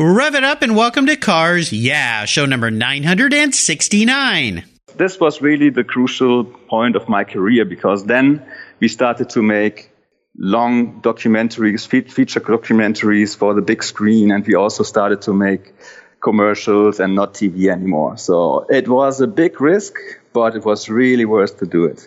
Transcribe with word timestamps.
Rev 0.00 0.36
it 0.36 0.44
up 0.44 0.62
and 0.62 0.76
welcome 0.76 1.06
to 1.06 1.16
Cars 1.16 1.72
Yeah, 1.72 2.24
show 2.24 2.46
number 2.46 2.70
969. 2.70 4.62
This 4.96 5.18
was 5.18 5.42
really 5.42 5.70
the 5.70 5.82
crucial 5.82 6.44
point 6.44 6.94
of 6.94 7.08
my 7.08 7.24
career 7.24 7.64
because 7.64 8.04
then 8.04 8.46
we 8.78 8.86
started 8.86 9.30
to 9.30 9.42
make 9.42 9.90
long 10.36 11.02
documentaries, 11.02 11.84
feature 11.84 12.38
documentaries 12.38 13.36
for 13.36 13.54
the 13.54 13.60
big 13.60 13.82
screen, 13.82 14.30
and 14.30 14.46
we 14.46 14.54
also 14.54 14.84
started 14.84 15.22
to 15.22 15.32
make 15.32 15.74
commercials 16.22 17.00
and 17.00 17.16
not 17.16 17.34
TV 17.34 17.68
anymore. 17.68 18.16
So 18.18 18.66
it 18.70 18.86
was 18.86 19.20
a 19.20 19.26
big 19.26 19.60
risk, 19.60 19.96
but 20.32 20.54
it 20.54 20.64
was 20.64 20.88
really 20.88 21.24
worth 21.24 21.58
to 21.58 21.66
do 21.66 21.86
it. 21.86 22.06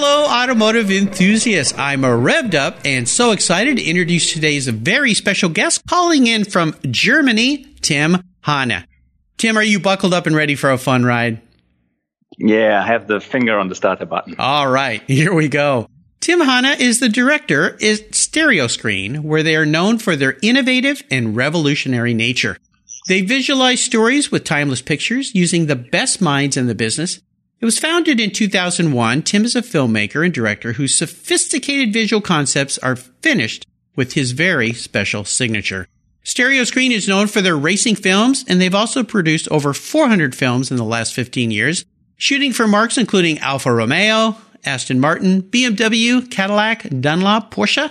Hello, 0.00 0.26
automotive 0.26 0.92
enthusiasts. 0.92 1.76
I'm 1.76 2.02
revved 2.02 2.54
up 2.54 2.78
and 2.84 3.08
so 3.08 3.32
excited 3.32 3.78
to 3.78 3.82
introduce 3.82 4.32
today's 4.32 4.68
very 4.68 5.12
special 5.12 5.48
guest 5.48 5.82
calling 5.88 6.28
in 6.28 6.44
from 6.44 6.76
Germany, 6.88 7.64
Tim 7.80 8.22
Hahne. 8.44 8.84
Tim, 9.38 9.58
are 9.58 9.62
you 9.64 9.80
buckled 9.80 10.14
up 10.14 10.28
and 10.28 10.36
ready 10.36 10.54
for 10.54 10.70
a 10.70 10.78
fun 10.78 11.04
ride? 11.04 11.40
Yeah, 12.38 12.80
I 12.80 12.86
have 12.86 13.08
the 13.08 13.20
finger 13.20 13.58
on 13.58 13.68
the 13.68 13.74
starter 13.74 14.06
button. 14.06 14.36
All 14.38 14.70
right, 14.70 15.02
here 15.08 15.34
we 15.34 15.48
go. 15.48 15.88
Tim 16.20 16.42
Hahne 16.42 16.78
is 16.78 17.00
the 17.00 17.08
director 17.08 17.76
at 17.82 18.14
Stereo 18.14 18.68
Screen, 18.68 19.24
where 19.24 19.42
they 19.42 19.56
are 19.56 19.66
known 19.66 19.98
for 19.98 20.14
their 20.14 20.36
innovative 20.42 21.02
and 21.10 21.34
revolutionary 21.34 22.14
nature. 22.14 22.56
They 23.08 23.22
visualize 23.22 23.82
stories 23.82 24.30
with 24.30 24.44
timeless 24.44 24.80
pictures 24.80 25.34
using 25.34 25.66
the 25.66 25.74
best 25.74 26.20
minds 26.20 26.56
in 26.56 26.68
the 26.68 26.76
business 26.76 27.20
it 27.60 27.64
was 27.64 27.78
founded 27.78 28.20
in 28.20 28.30
2001. 28.30 29.22
Tim 29.22 29.44
is 29.44 29.56
a 29.56 29.62
filmmaker 29.62 30.24
and 30.24 30.32
director 30.32 30.74
whose 30.74 30.94
sophisticated 30.94 31.92
visual 31.92 32.22
concepts 32.22 32.78
are 32.78 32.96
finished 32.96 33.66
with 33.96 34.12
his 34.12 34.32
very 34.32 34.72
special 34.72 35.24
signature. 35.24 35.88
Stereo 36.22 36.64
Screen 36.64 36.92
is 36.92 37.08
known 37.08 37.26
for 37.26 37.40
their 37.40 37.56
racing 37.56 37.96
films, 37.96 38.44
and 38.46 38.60
they've 38.60 38.74
also 38.74 39.02
produced 39.02 39.48
over 39.50 39.72
400 39.72 40.34
films 40.34 40.70
in 40.70 40.76
the 40.76 40.84
last 40.84 41.14
15 41.14 41.50
years, 41.50 41.84
shooting 42.16 42.52
for 42.52 42.68
marques 42.68 42.98
including 42.98 43.38
Alfa 43.38 43.72
Romeo, 43.72 44.36
Aston 44.64 45.00
Martin, 45.00 45.42
BMW, 45.42 46.30
Cadillac, 46.30 46.86
Dunlop, 47.00 47.52
Porsche, 47.52 47.90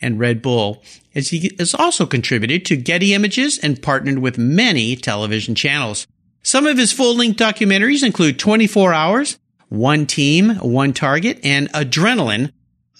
and 0.00 0.18
Red 0.18 0.42
Bull, 0.42 0.82
as 1.14 1.28
he 1.28 1.54
has 1.58 1.74
also 1.74 2.06
contributed 2.06 2.64
to 2.66 2.76
Getty 2.76 3.14
Images 3.14 3.58
and 3.58 3.82
partnered 3.82 4.18
with 4.18 4.38
many 4.38 4.96
television 4.96 5.54
channels. 5.54 6.06
Some 6.46 6.66
of 6.66 6.76
his 6.76 6.92
full 6.92 7.16
length 7.16 7.38
documentaries 7.38 8.04
include 8.04 8.38
24 8.38 8.92
Hours, 8.92 9.38
One 9.70 10.04
Team, 10.04 10.56
One 10.56 10.92
Target, 10.92 11.40
and 11.42 11.72
Adrenaline, 11.72 12.52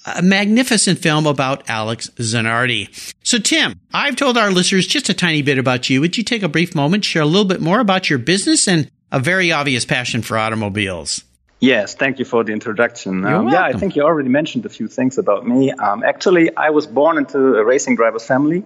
a 0.06 0.22
magnificent 0.22 0.98
film 0.98 1.26
about 1.26 1.68
Alex 1.68 2.08
Zanardi. 2.16 2.88
So, 3.22 3.36
Tim, 3.38 3.78
I've 3.92 4.16
told 4.16 4.38
our 4.38 4.50
listeners 4.50 4.86
just 4.86 5.10
a 5.10 5.14
tiny 5.14 5.42
bit 5.42 5.58
about 5.58 5.90
you. 5.90 6.00
Would 6.00 6.16
you 6.16 6.24
take 6.24 6.42
a 6.42 6.48
brief 6.48 6.74
moment, 6.74 7.04
share 7.04 7.20
a 7.20 7.26
little 7.26 7.44
bit 7.44 7.60
more 7.60 7.80
about 7.80 8.08
your 8.08 8.18
business 8.18 8.66
and 8.66 8.90
a 9.12 9.20
very 9.20 9.52
obvious 9.52 9.84
passion 9.84 10.22
for 10.22 10.38
automobiles? 10.38 11.22
Yes, 11.60 11.94
thank 11.94 12.18
you 12.18 12.24
for 12.24 12.44
the 12.44 12.52
introduction. 12.52 13.26
Um, 13.26 13.48
yeah, 13.48 13.62
I 13.62 13.74
think 13.74 13.94
you 13.94 14.04
already 14.04 14.30
mentioned 14.30 14.64
a 14.64 14.70
few 14.70 14.88
things 14.88 15.18
about 15.18 15.46
me. 15.46 15.70
Um, 15.70 16.02
actually, 16.02 16.54
I 16.56 16.70
was 16.70 16.86
born 16.86 17.18
into 17.18 17.56
a 17.56 17.64
racing 17.64 17.96
driver's 17.96 18.24
family. 18.26 18.64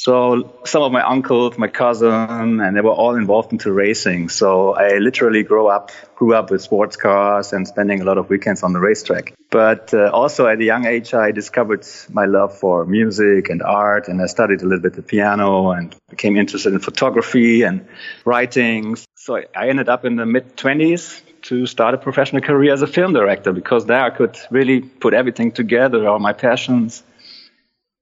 So 0.00 0.54
some 0.64 0.80
of 0.80 0.92
my 0.92 1.02
uncles, 1.02 1.58
my 1.58 1.68
cousin, 1.68 2.60
and 2.60 2.74
they 2.74 2.80
were 2.80 2.90
all 2.90 3.16
involved 3.16 3.52
into 3.52 3.70
racing. 3.70 4.30
So 4.30 4.72
I 4.72 4.96
literally 4.96 5.42
grew 5.42 5.66
up, 5.66 5.90
grew 6.14 6.34
up 6.34 6.50
with 6.50 6.62
sports 6.62 6.96
cars 6.96 7.52
and 7.52 7.68
spending 7.68 8.00
a 8.00 8.04
lot 8.04 8.16
of 8.16 8.30
weekends 8.30 8.62
on 8.62 8.72
the 8.72 8.80
racetrack. 8.80 9.34
But 9.50 9.92
uh, 9.92 10.08
also 10.10 10.46
at 10.46 10.58
a 10.58 10.64
young 10.64 10.86
age, 10.86 11.12
I 11.12 11.32
discovered 11.32 11.86
my 12.08 12.24
love 12.24 12.56
for 12.56 12.86
music 12.86 13.50
and 13.50 13.60
art, 13.62 14.08
and 14.08 14.22
I 14.22 14.26
studied 14.26 14.62
a 14.62 14.64
little 14.64 14.80
bit 14.80 14.94
the 14.94 15.02
piano 15.02 15.72
and 15.72 15.94
became 16.08 16.38
interested 16.38 16.72
in 16.72 16.78
photography 16.78 17.64
and 17.64 17.86
writing. 18.24 18.96
So 19.16 19.42
I 19.54 19.68
ended 19.68 19.90
up 19.90 20.06
in 20.06 20.16
the 20.16 20.24
mid 20.24 20.56
20s 20.56 21.20
to 21.42 21.66
start 21.66 21.92
a 21.92 21.98
professional 21.98 22.40
career 22.40 22.72
as 22.72 22.80
a 22.80 22.86
film 22.86 23.12
director 23.12 23.52
because 23.52 23.84
there 23.84 24.02
I 24.02 24.08
could 24.08 24.38
really 24.50 24.80
put 24.80 25.12
everything 25.12 25.52
together, 25.52 26.08
all 26.08 26.18
my 26.18 26.32
passions 26.32 27.02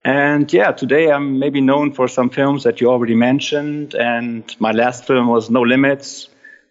and 0.05 0.53
yeah, 0.53 0.73
today 0.73 1.11
I'm 1.11 1.39
maybe 1.39 1.61
known 1.61 1.93
for 1.93 2.09
some 2.09 2.31
films 2.31 2.65
that 2.65 2.81
you 2.81 2.91
already 2.91 3.15
mentioned. 3.15 3.95
And 3.95 4.45
my 4.59 4.73
last 4.73 5.07
film 5.07 5.27
was 5.27 5.51
No 5.51 5.63
Limits 5.63 6.29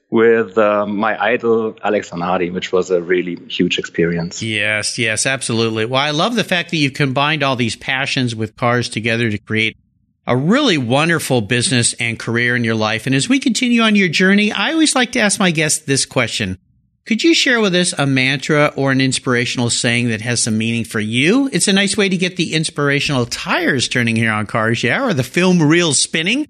with 0.09 0.57
uh, 0.57 0.85
my 0.85 1.21
idol 1.21 1.75
Alex 1.83 2.11
Zanardi, 2.11 2.51
which 2.53 2.71
was 2.71 2.89
a 2.91 3.01
really 3.01 3.35
huge 3.49 3.77
experience. 3.77 4.41
Yes, 4.41 4.97
yes, 4.97 5.25
absolutely. 5.25 5.85
Well, 5.85 6.01
I 6.01 6.11
love 6.11 6.35
the 6.35 6.45
fact 6.45 6.71
that 6.71 6.77
you've 6.77 6.93
combined 6.93 7.43
all 7.43 7.57
these 7.57 7.75
passions 7.75 8.33
with 8.33 8.55
cars 8.55 8.87
together 8.87 9.29
to 9.29 9.37
create 9.37 9.77
a 10.25 10.35
really 10.35 10.77
wonderful 10.77 11.41
business 11.41 11.93
and 11.95 12.17
career 12.17 12.55
in 12.55 12.63
your 12.63 12.75
life. 12.75 13.05
And 13.05 13.15
as 13.15 13.27
we 13.27 13.39
continue 13.39 13.81
on 13.81 13.95
your 13.95 14.09
journey, 14.09 14.51
I 14.51 14.73
always 14.73 14.95
like 14.95 15.13
to 15.13 15.19
ask 15.19 15.39
my 15.39 15.51
guests 15.51 15.85
this 15.85 16.05
question. 16.05 16.57
Could 17.07 17.23
you 17.23 17.33
share 17.33 17.61
with 17.61 17.73
us 17.73 17.93
a 17.97 18.05
mantra 18.05 18.73
or 18.75 18.91
an 18.91 18.99
inspirational 18.99 19.69
saying 19.69 20.09
that 20.09 20.19
has 20.19 20.43
some 20.43 20.57
meaning 20.57 20.83
for 20.83 20.99
you? 20.99 21.49
It's 21.53 21.69
a 21.69 21.73
nice 21.73 21.95
way 21.95 22.09
to 22.09 22.17
get 22.17 22.35
the 22.35 22.53
inspirational 22.53 23.25
tires 23.25 23.87
turning 23.87 24.17
here 24.17 24.29
on 24.29 24.45
cars, 24.45 24.83
yeah, 24.83 25.05
or 25.05 25.13
the 25.13 25.23
film 25.23 25.63
reels 25.63 25.97
spinning. 25.99 26.49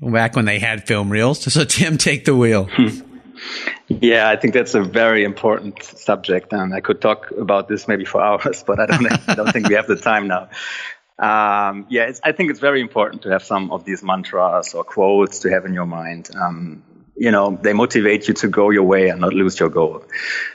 Back 0.00 0.36
when 0.36 0.46
they 0.46 0.58
had 0.58 0.86
film 0.86 1.10
reels. 1.10 1.44
So 1.52 1.64
Tim, 1.64 1.98
take 1.98 2.24
the 2.24 2.34
wheel. 2.34 2.68
Yeah, 3.88 4.28
I 4.28 4.36
think 4.36 4.52
that's 4.52 4.74
a 4.74 4.82
very 4.82 5.24
important 5.24 5.82
subject, 5.82 6.52
and 6.52 6.74
I 6.74 6.80
could 6.80 7.00
talk 7.00 7.30
about 7.30 7.68
this 7.68 7.88
maybe 7.88 8.04
for 8.04 8.20
hours, 8.22 8.62
but 8.62 8.78
I 8.78 8.84
don't, 8.84 9.28
I 9.28 9.34
don't 9.34 9.50
think 9.50 9.66
we 9.66 9.76
have 9.76 9.86
the 9.86 9.96
time 9.96 10.28
now. 10.28 10.50
Um, 11.18 11.86
yeah, 11.88 12.12
I 12.22 12.32
think 12.32 12.50
it's 12.50 12.60
very 12.60 12.82
important 12.82 13.22
to 13.22 13.30
have 13.30 13.42
some 13.42 13.72
of 13.72 13.86
these 13.86 14.02
mantras 14.02 14.74
or 14.74 14.84
quotes 14.84 15.40
to 15.40 15.50
have 15.50 15.64
in 15.64 15.72
your 15.72 15.86
mind. 15.86 16.28
Um, 16.36 16.82
you 17.16 17.30
know 17.30 17.58
they 17.62 17.72
motivate 17.72 18.28
you 18.28 18.34
to 18.34 18.48
go 18.48 18.70
your 18.70 18.84
way 18.84 19.08
and 19.08 19.20
not 19.20 19.32
lose 19.32 19.58
your 19.60 19.68
goal. 19.68 20.04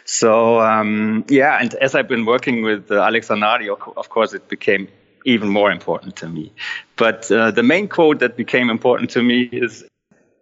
So 0.05 0.59
um, 0.59 1.25
yeah 1.29 1.57
and 1.61 1.73
as 1.75 1.95
i've 1.95 2.07
been 2.07 2.25
working 2.25 2.63
with 2.63 2.91
uh, 2.91 3.01
alex 3.01 3.27
zanardi 3.29 3.69
of 3.69 4.09
course 4.09 4.33
it 4.33 4.47
became 4.49 4.87
even 5.25 5.49
more 5.49 5.71
important 5.71 6.17
to 6.17 6.29
me. 6.29 6.53
But 6.97 7.31
uh, 7.31 7.49
the 7.49 7.63
main 7.63 7.87
quote 7.87 8.19
that 8.19 8.37
became 8.37 8.69
important 8.69 9.09
to 9.11 9.23
me 9.23 9.41
is 9.51 9.83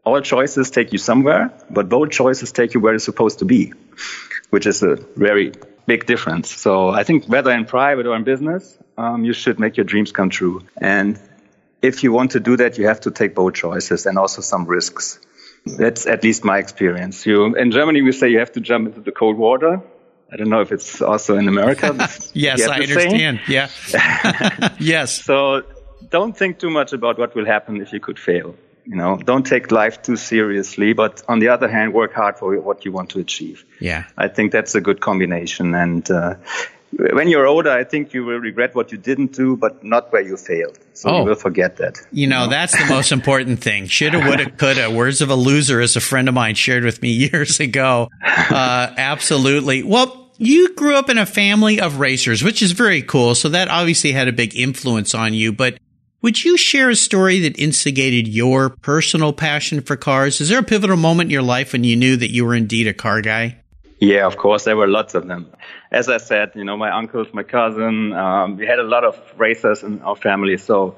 all 0.03 0.19
choices 0.19 0.69
take 0.69 0.91
you 0.91 0.97
somewhere 0.97 1.51
but 1.69 1.90
both 1.90 2.09
choices 2.12 2.51
take 2.51 2.74
you 2.74 2.80
where 2.81 2.94
you're 2.94 3.00
supposed 3.00 3.40
to 3.40 3.45
be 3.45 3.74
which 4.50 4.68
is 4.68 4.84
a 4.84 4.97
very 5.16 5.51
big 5.88 6.06
difference. 6.06 6.50
So 6.50 6.90
i 6.90 7.03
think 7.03 7.25
whether 7.25 7.51
in 7.51 7.66
private 7.66 8.06
or 8.06 8.16
in 8.16 8.24
business 8.24 8.78
um, 8.97 9.25
you 9.25 9.34
should 9.34 9.59
make 9.59 9.75
your 9.78 9.85
dreams 9.85 10.12
come 10.12 10.30
true. 10.30 10.62
And 10.78 11.19
if 11.81 12.03
you 12.03 12.12
want 12.12 12.31
to 12.31 12.40
do 12.40 12.57
that 12.57 12.78
you 12.78 12.88
have 12.88 13.01
to 13.01 13.12
take 13.12 13.35
both 13.35 13.53
choices 13.53 14.06
and 14.06 14.18
also 14.18 14.41
some 14.41 14.66
risks 14.66 15.19
that's 15.66 16.06
at 16.06 16.24
least 16.24 16.44
my 16.44 16.57
experience. 16.57 17.25
You 17.25 17.56
in 17.56 17.72
Germany 17.72 18.01
we 18.01 18.12
say 18.12 18.29
you 18.29 18.40
have 18.40 18.51
to 18.53 18.62
jump 18.62 18.88
into 18.88 19.01
the 19.01 19.12
cold 19.12 19.38
water. 19.38 19.81
I 20.31 20.35
don't 20.35 20.50
know 20.50 20.62
if 20.62 20.72
it's 20.72 21.01
also 21.01 21.38
in 21.38 21.47
America. 21.47 21.94
yes, 22.34 22.68
I 22.68 22.79
understand. 22.79 23.41
Yeah. 23.47 23.69
yes. 24.79 25.24
So 25.24 25.63
don't 26.09 26.35
think 26.35 26.59
too 26.59 26.72
much 26.72 26.91
about 26.91 27.19
what 27.19 27.35
will 27.35 27.46
happen 27.46 27.81
if 27.81 27.94
you 27.94 28.00
could 28.00 28.18
fail. 28.18 28.56
You 28.85 28.96
know, 28.96 29.16
don't 29.18 29.46
take 29.46 29.72
life 29.72 30.01
too 30.01 30.18
seriously, 30.18 30.91
but 30.94 31.24
on 31.29 31.40
the 31.40 31.50
other 31.50 31.69
hand, 31.69 31.94
work 31.94 32.13
hard 32.13 32.38
for 32.38 32.59
what 32.59 32.84
you 32.84 32.91
want 32.91 33.12
to 33.12 33.19
achieve. 33.19 33.63
Yeah. 33.80 34.03
I 34.18 34.28
think 34.28 34.51
that's 34.51 34.75
a 34.75 34.81
good 34.81 35.00
combination. 35.00 35.74
And 35.74 36.09
uh, 36.12 36.36
when 36.98 37.28
you're 37.28 37.48
older, 37.48 37.72
I 37.72 37.84
think 37.84 38.13
you 38.13 38.24
will 38.25 38.40
regret 38.40 38.75
what 38.75 38.92
you 38.92 38.98
didn't 38.98 39.34
do, 39.34 39.56
but 39.56 39.84
not 39.84 40.12
where 40.12 40.22
you 40.22 40.38
failed. 40.38 40.78
So 40.94 41.10
oh, 41.10 41.19
you 41.19 41.25
will 41.25 41.36
forget 41.36 41.78
that. 41.78 42.00
You 42.12 42.28
know, 42.28 42.44
you 42.44 42.45
know? 42.45 42.50
that's 42.50 42.78
the 42.78 42.86
most 42.94 43.12
important 43.12 43.60
thing. 43.60 43.88
Shoulda, 43.88 44.19
woulda, 44.19 44.51
coulda. 44.51 44.90
Words 44.92 45.22
of 45.22 45.30
a 45.30 45.36
loser, 45.36 45.81
as 45.81 45.95
a 45.95 46.01
friend 46.01 46.28
of 46.28 46.34
mine 46.34 46.56
shared 46.56 46.84
with 46.84 47.01
me 47.01 47.10
years 47.12 47.60
ago. 47.60 48.10
Uh, 48.24 48.94
absolutely. 48.98 49.84
Well, 49.84 50.31
you 50.38 50.75
grew 50.75 50.95
up 50.95 51.10
in 51.10 51.18
a 51.18 51.25
family 51.25 51.80
of 51.80 52.00
racers, 52.00 52.44
which 52.44 52.62
is 52.62 52.72
very 52.72 53.01
cool. 53.01 53.36
So 53.36 53.50
that 53.50 53.69
obviously 53.69 54.12
had 54.12 54.28
a 54.28 54.34
big 54.34 54.56
influence 54.56 55.16
on 55.16 55.34
you. 55.34 55.54
But 55.54 55.78
would 56.22 56.44
you 56.44 56.57
share 56.57 56.90
a 56.90 56.95
story 56.95 57.40
that 57.40 57.60
instigated 57.60 58.28
your 58.28 58.69
personal 58.69 59.34
passion 59.34 59.81
for 59.81 59.95
cars? 59.95 60.42
Is 60.42 60.50
there 60.50 60.60
a 60.60 60.63
pivotal 60.63 60.98
moment 60.98 61.28
in 61.28 61.31
your 61.31 61.42
life 61.42 61.74
when 61.74 61.84
you 61.84 61.95
knew 61.95 62.16
that 62.18 62.31
you 62.31 62.45
were 62.45 62.56
indeed 62.56 62.88
a 62.88 62.94
car 62.94 63.22
guy? 63.22 63.62
Yeah, 64.03 64.25
of 64.25 64.35
course, 64.38 64.65
there 64.65 64.75
were 64.75 64.88
lots 64.88 65.15
of 65.15 65.27
them. 65.27 65.47
As 65.91 66.09
I 66.09 66.17
said, 66.17 66.51
you 66.55 66.63
know, 66.63 66.75
my 66.75 66.91
uncles, 66.91 67.27
my 67.33 67.44
cousin, 67.44 68.13
um, 68.13 68.57
we 68.57 68.65
had 68.65 68.79
a 68.79 68.83
lot 68.83 69.03
of 69.03 69.15
racers 69.38 69.83
in 69.83 70.01
our 70.01 70.15
family. 70.15 70.57
So 70.57 70.97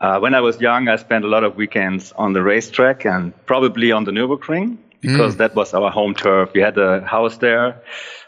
uh, 0.00 0.18
when 0.20 0.34
I 0.34 0.40
was 0.40 0.60
young, 0.60 0.88
I 0.88 0.96
spent 0.96 1.24
a 1.24 1.28
lot 1.28 1.44
of 1.44 1.56
weekends 1.56 2.12
on 2.12 2.34
the 2.34 2.42
racetrack 2.42 3.04
and 3.04 3.32
probably 3.46 3.92
on 3.92 4.04
the 4.04 4.12
Nürburgring. 4.12 4.78
because 5.00 5.34
mm. 5.34 5.38
that 5.38 5.54
was 5.54 5.74
our 5.74 5.90
home 5.90 6.14
turf. 6.14 6.50
We 6.54 6.60
had 6.60 6.78
a 6.78 7.00
house 7.04 7.38
there, 7.38 7.82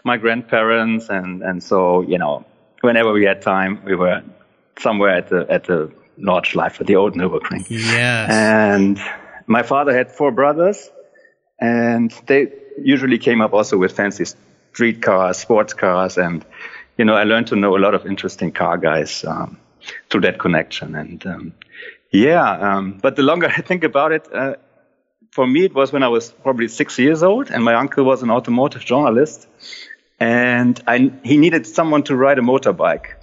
my 0.05 0.17
grandparents, 0.17 1.09
and 1.09 1.43
and 1.43 1.63
so 1.63 2.03
you 2.03 2.19
know, 2.19 2.45
whenever 2.83 3.13
we 3.13 3.25
had 3.25 3.43
time, 3.43 3.83
we 3.85 3.95
were 3.95 4.23
somewhere 4.79 5.17
at 5.17 5.29
the 5.29 5.47
at 5.51 5.65
the 5.65 5.91
Nordschleife, 6.19 6.85
the 6.85 6.97
old 6.97 7.15
Nürburgring. 7.15 7.67
Yes. 7.69 8.31
And 8.31 9.01
my 9.47 9.63
father 9.63 9.97
had 9.97 10.13
four 10.13 10.31
brothers, 10.31 10.91
and 11.61 12.11
they 12.27 12.53
usually 12.83 13.19
came 13.19 13.41
up 13.41 13.53
also 13.53 13.77
with 13.77 13.93
fancy 13.93 14.25
street 14.73 15.03
cars, 15.03 15.39
sports 15.39 15.75
cars, 15.75 16.19
and 16.19 16.45
you 16.97 17.05
know, 17.05 17.15
I 17.15 17.25
learned 17.25 17.47
to 17.49 17.57
know 17.57 17.77
a 17.77 17.79
lot 17.79 17.95
of 17.95 18.07
interesting 18.07 18.53
car 18.53 18.77
guys 18.77 19.25
um, 19.25 19.59
through 20.11 20.23
that 20.23 20.39
connection. 20.39 20.97
And 20.97 21.25
um, 21.27 21.53
yeah, 22.11 22.51
um, 22.51 22.99
but 23.01 23.17
the 23.17 23.23
longer 23.23 23.47
I 23.57 23.61
think 23.63 23.85
about 23.85 24.13
it, 24.13 24.29
uh, 24.33 24.55
for 25.31 25.47
me, 25.47 25.65
it 25.65 25.75
was 25.75 25.93
when 25.93 26.03
I 26.03 26.09
was 26.09 26.31
probably 26.31 26.69
six 26.69 26.99
years 26.99 27.23
old, 27.23 27.51
and 27.51 27.63
my 27.63 27.75
uncle 27.75 28.05
was 28.05 28.23
an 28.23 28.31
automotive 28.31 28.85
journalist, 28.85 29.47
and 30.19 30.83
I, 30.87 31.13
he 31.23 31.37
needed 31.37 31.67
someone 31.67 32.03
to 32.05 32.17
ride 32.17 32.39
a 32.39 32.43
motorbike. 32.43 33.15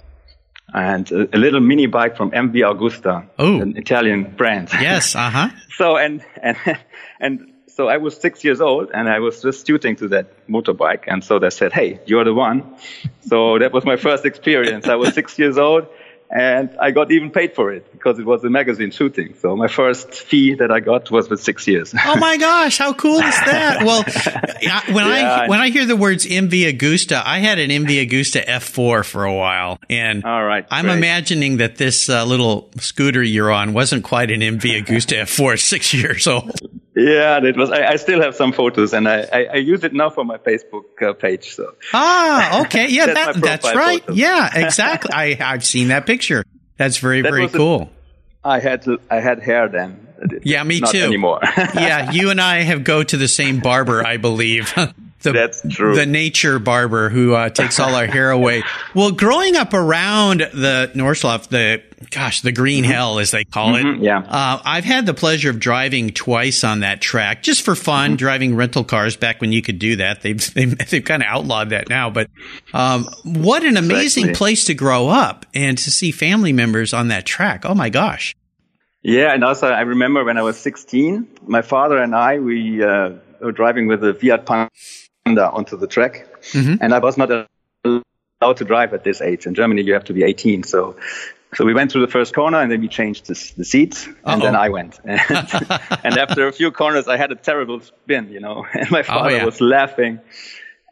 And 0.74 1.10
a, 1.12 1.36
a 1.36 1.38
little 1.38 1.60
mini 1.60 1.86
bike 1.86 2.16
from 2.16 2.32
MV 2.32 2.54
Agusta, 2.54 3.26
Ooh. 3.40 3.62
an 3.62 3.76
Italian 3.76 4.34
brand. 4.36 4.68
Yes, 4.72 5.14
uh 5.16 5.30
huh. 5.30 5.48
so 5.76 5.96
and 5.96 6.24
and 6.42 6.56
and 7.20 7.52
so 7.76 7.88
I 7.88 7.98
was 7.98 8.16
six 8.16 8.42
years 8.42 8.62
old 8.62 8.90
and 8.94 9.06
I 9.06 9.18
was 9.18 9.42
just 9.42 9.66
shooting 9.66 9.96
to 9.96 10.08
that 10.08 10.46
motorbike. 10.48 11.04
And 11.06 11.22
so 11.22 11.38
they 11.38 11.50
said, 11.50 11.74
Hey, 11.74 12.00
you're 12.06 12.24
the 12.24 12.32
one. 12.32 12.76
So 13.20 13.58
that 13.58 13.70
was 13.70 13.84
my 13.84 13.96
first 13.96 14.24
experience. 14.24 14.88
I 14.88 14.94
was 14.94 15.12
six 15.12 15.38
years 15.38 15.58
old 15.58 15.86
and 16.30 16.74
I 16.80 16.90
got 16.90 17.12
even 17.12 17.30
paid 17.30 17.54
for 17.54 17.72
it 17.72 17.92
because 17.92 18.18
it 18.18 18.24
was 18.24 18.42
a 18.44 18.50
magazine 18.50 18.90
shooting. 18.90 19.34
So 19.40 19.54
my 19.56 19.68
first 19.68 20.10
fee 20.10 20.54
that 20.54 20.72
I 20.72 20.80
got 20.80 21.10
was 21.10 21.28
with 21.28 21.42
six 21.42 21.68
years. 21.68 21.94
oh 21.94 22.16
my 22.16 22.38
gosh, 22.38 22.78
how 22.78 22.94
cool 22.94 23.18
is 23.18 23.40
that? 23.44 23.76
Well, 23.86 24.02
when 24.02 25.06
yeah, 25.06 25.42
I 25.42 25.48
when 25.48 25.60
I 25.60 25.68
hear 25.68 25.84
the 25.84 25.96
words 25.96 26.26
MV 26.26 26.76
Agusta, 26.76 27.22
I 27.24 27.38
had 27.38 27.58
an 27.58 27.70
MV 27.70 28.08
Agusta 28.08 28.44
F4 28.44 29.04
for 29.04 29.24
a 29.24 29.34
while, 29.34 29.78
and 29.88 30.24
all 30.24 30.42
right, 30.42 30.66
I'm 30.70 30.86
great. 30.86 30.96
imagining 30.96 31.58
that 31.58 31.76
this 31.76 32.08
uh, 32.08 32.24
little 32.24 32.70
scooter 32.78 33.22
you're 33.22 33.52
on 33.52 33.74
wasn't 33.74 34.02
quite 34.02 34.30
an 34.30 34.40
MV 34.40 34.82
Agusta 34.82 35.20
F4, 35.22 35.60
six 35.60 35.94
years 35.94 36.26
old. 36.26 36.50
Yeah, 36.96 37.44
it 37.44 37.58
was. 37.58 37.70
I, 37.70 37.88
I, 37.88 37.96
still 37.96 38.22
have 38.22 38.34
some 38.34 38.52
photos, 38.52 38.94
and 38.94 39.06
I, 39.06 39.20
I, 39.30 39.44
I, 39.52 39.56
use 39.56 39.84
it 39.84 39.92
now 39.92 40.08
for 40.08 40.24
my 40.24 40.38
Facebook 40.38 41.02
uh, 41.02 41.12
page. 41.12 41.54
So 41.54 41.74
ah, 41.92 42.62
okay, 42.62 42.88
yeah, 42.88 43.12
that's, 43.12 43.38
that, 43.38 43.44
that's 43.44 43.74
right. 43.74 44.00
Photo. 44.00 44.14
Yeah, 44.14 44.48
exactly. 44.66 45.10
I 45.12 45.36
I've 45.38 45.62
seen 45.62 45.88
that 45.88 46.06
picture. 46.06 46.42
That's 46.78 46.96
very 46.96 47.20
that 47.20 47.30
very 47.30 47.48
cool. 47.48 47.90
A, 48.42 48.48
I 48.48 48.60
had 48.60 48.82
to, 48.82 48.98
I 49.10 49.16
had 49.16 49.42
hair 49.42 49.68
then. 49.68 50.06
Yeah, 50.42 50.62
me 50.62 50.80
Not 50.80 50.92
too. 50.92 51.02
Anymore. 51.02 51.40
yeah, 51.56 52.12
you 52.12 52.30
and 52.30 52.40
I 52.40 52.62
have 52.62 52.82
go 52.82 53.02
to 53.02 53.16
the 53.18 53.28
same 53.28 53.60
barber, 53.60 54.04
I 54.04 54.16
believe. 54.16 54.72
The, 54.74 55.32
That's 55.32 55.62
true. 55.68 55.94
The 55.94 56.06
nature 56.06 56.58
barber 56.58 57.10
who 57.10 57.34
uh, 57.34 57.50
takes 57.50 57.78
all 57.78 57.94
our 57.94 58.06
hair 58.06 58.30
away. 58.30 58.62
Well, 58.94 59.10
growing 59.10 59.56
up 59.56 59.74
around 59.74 60.40
the 60.40 60.90
Nordschleife, 60.94 61.48
the 61.48 61.82
gosh, 62.10 62.42
the 62.42 62.52
green 62.52 62.84
mm-hmm. 62.84 62.92
hell 62.92 63.18
as 63.18 63.30
they 63.30 63.44
call 63.44 63.74
mm-hmm, 63.74 64.02
it. 64.02 64.04
Yeah. 64.04 64.18
Uh, 64.18 64.60
I've 64.64 64.84
had 64.84 65.06
the 65.06 65.14
pleasure 65.14 65.50
of 65.50 65.58
driving 65.58 66.10
twice 66.10 66.64
on 66.64 66.80
that 66.80 67.00
track 67.00 67.42
just 67.42 67.62
for 67.62 67.74
fun, 67.74 68.10
mm-hmm. 68.10 68.16
driving 68.16 68.56
rental 68.56 68.84
cars 68.84 69.16
back 69.16 69.40
when 69.40 69.52
you 69.52 69.62
could 69.62 69.78
do 69.78 69.96
that. 69.96 70.22
They've 70.22 70.38
they've, 70.54 70.78
they've 70.90 71.04
kind 71.04 71.22
of 71.22 71.28
outlawed 71.28 71.70
that 71.70 71.88
now, 71.88 72.10
but 72.10 72.28
um, 72.72 73.06
what 73.24 73.64
an 73.64 73.76
amazing 73.76 74.24
exactly. 74.24 74.34
place 74.34 74.64
to 74.66 74.74
grow 74.74 75.08
up 75.08 75.46
and 75.54 75.78
to 75.78 75.90
see 75.90 76.10
family 76.10 76.52
members 76.52 76.92
on 76.92 77.08
that 77.08 77.26
track. 77.26 77.64
Oh 77.64 77.74
my 77.74 77.90
gosh. 77.90 78.34
Yeah, 79.02 79.32
and 79.32 79.44
also 79.44 79.68
I 79.68 79.82
remember 79.82 80.24
when 80.24 80.36
I 80.36 80.42
was 80.42 80.58
16, 80.58 81.28
my 81.46 81.62
father 81.62 81.96
and 81.96 82.14
I 82.14 82.40
we 82.40 82.82
uh, 82.82 83.12
were 83.40 83.52
driving 83.52 83.86
with 83.86 84.04
a 84.04 84.14
Fiat 84.14 84.46
Panda 84.46 85.50
onto 85.50 85.76
the 85.76 85.86
track. 85.86 86.26
Mm-hmm. 86.52 86.82
And 86.82 86.94
I 86.94 86.98
was 86.98 87.16
not 87.16 87.30
allowed 87.30 88.56
to 88.56 88.64
drive 88.64 88.94
at 88.94 89.04
this 89.04 89.20
age. 89.20 89.46
In 89.46 89.54
Germany, 89.54 89.82
you 89.82 89.94
have 89.94 90.04
to 90.04 90.12
be 90.12 90.22
18. 90.22 90.62
So, 90.62 90.96
so 91.54 91.64
we 91.64 91.74
went 91.74 91.92
through 91.92 92.02
the 92.02 92.12
first 92.12 92.34
corner 92.34 92.60
and 92.60 92.70
then 92.70 92.80
we 92.80 92.88
changed 92.88 93.26
the, 93.26 93.52
the 93.56 93.64
seats 93.64 94.06
and 94.06 94.16
Uh-oh. 94.24 94.40
then 94.40 94.56
I 94.56 94.68
went. 94.68 95.00
And, 95.04 95.20
and, 96.04 96.18
after 96.18 96.46
a 96.48 96.52
few 96.52 96.70
corners, 96.70 97.08
I 97.08 97.16
had 97.16 97.32
a 97.32 97.36
terrible 97.36 97.80
spin, 97.80 98.30
you 98.30 98.40
know, 98.40 98.66
and 98.74 98.90
my 98.90 99.00
oh, 99.00 99.04
father 99.04 99.30
oh, 99.30 99.36
yeah. 99.36 99.44
was 99.44 99.60
laughing. 99.60 100.20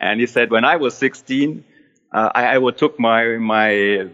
And 0.00 0.20
he 0.20 0.26
said, 0.26 0.50
when 0.50 0.64
I 0.64 0.76
was 0.76 0.94
16, 0.94 1.64
uh, 2.14 2.30
I, 2.32 2.56
I 2.56 2.70
took 2.70 3.00
my 3.00 3.38
my 3.38 3.98
uh, 3.98 4.04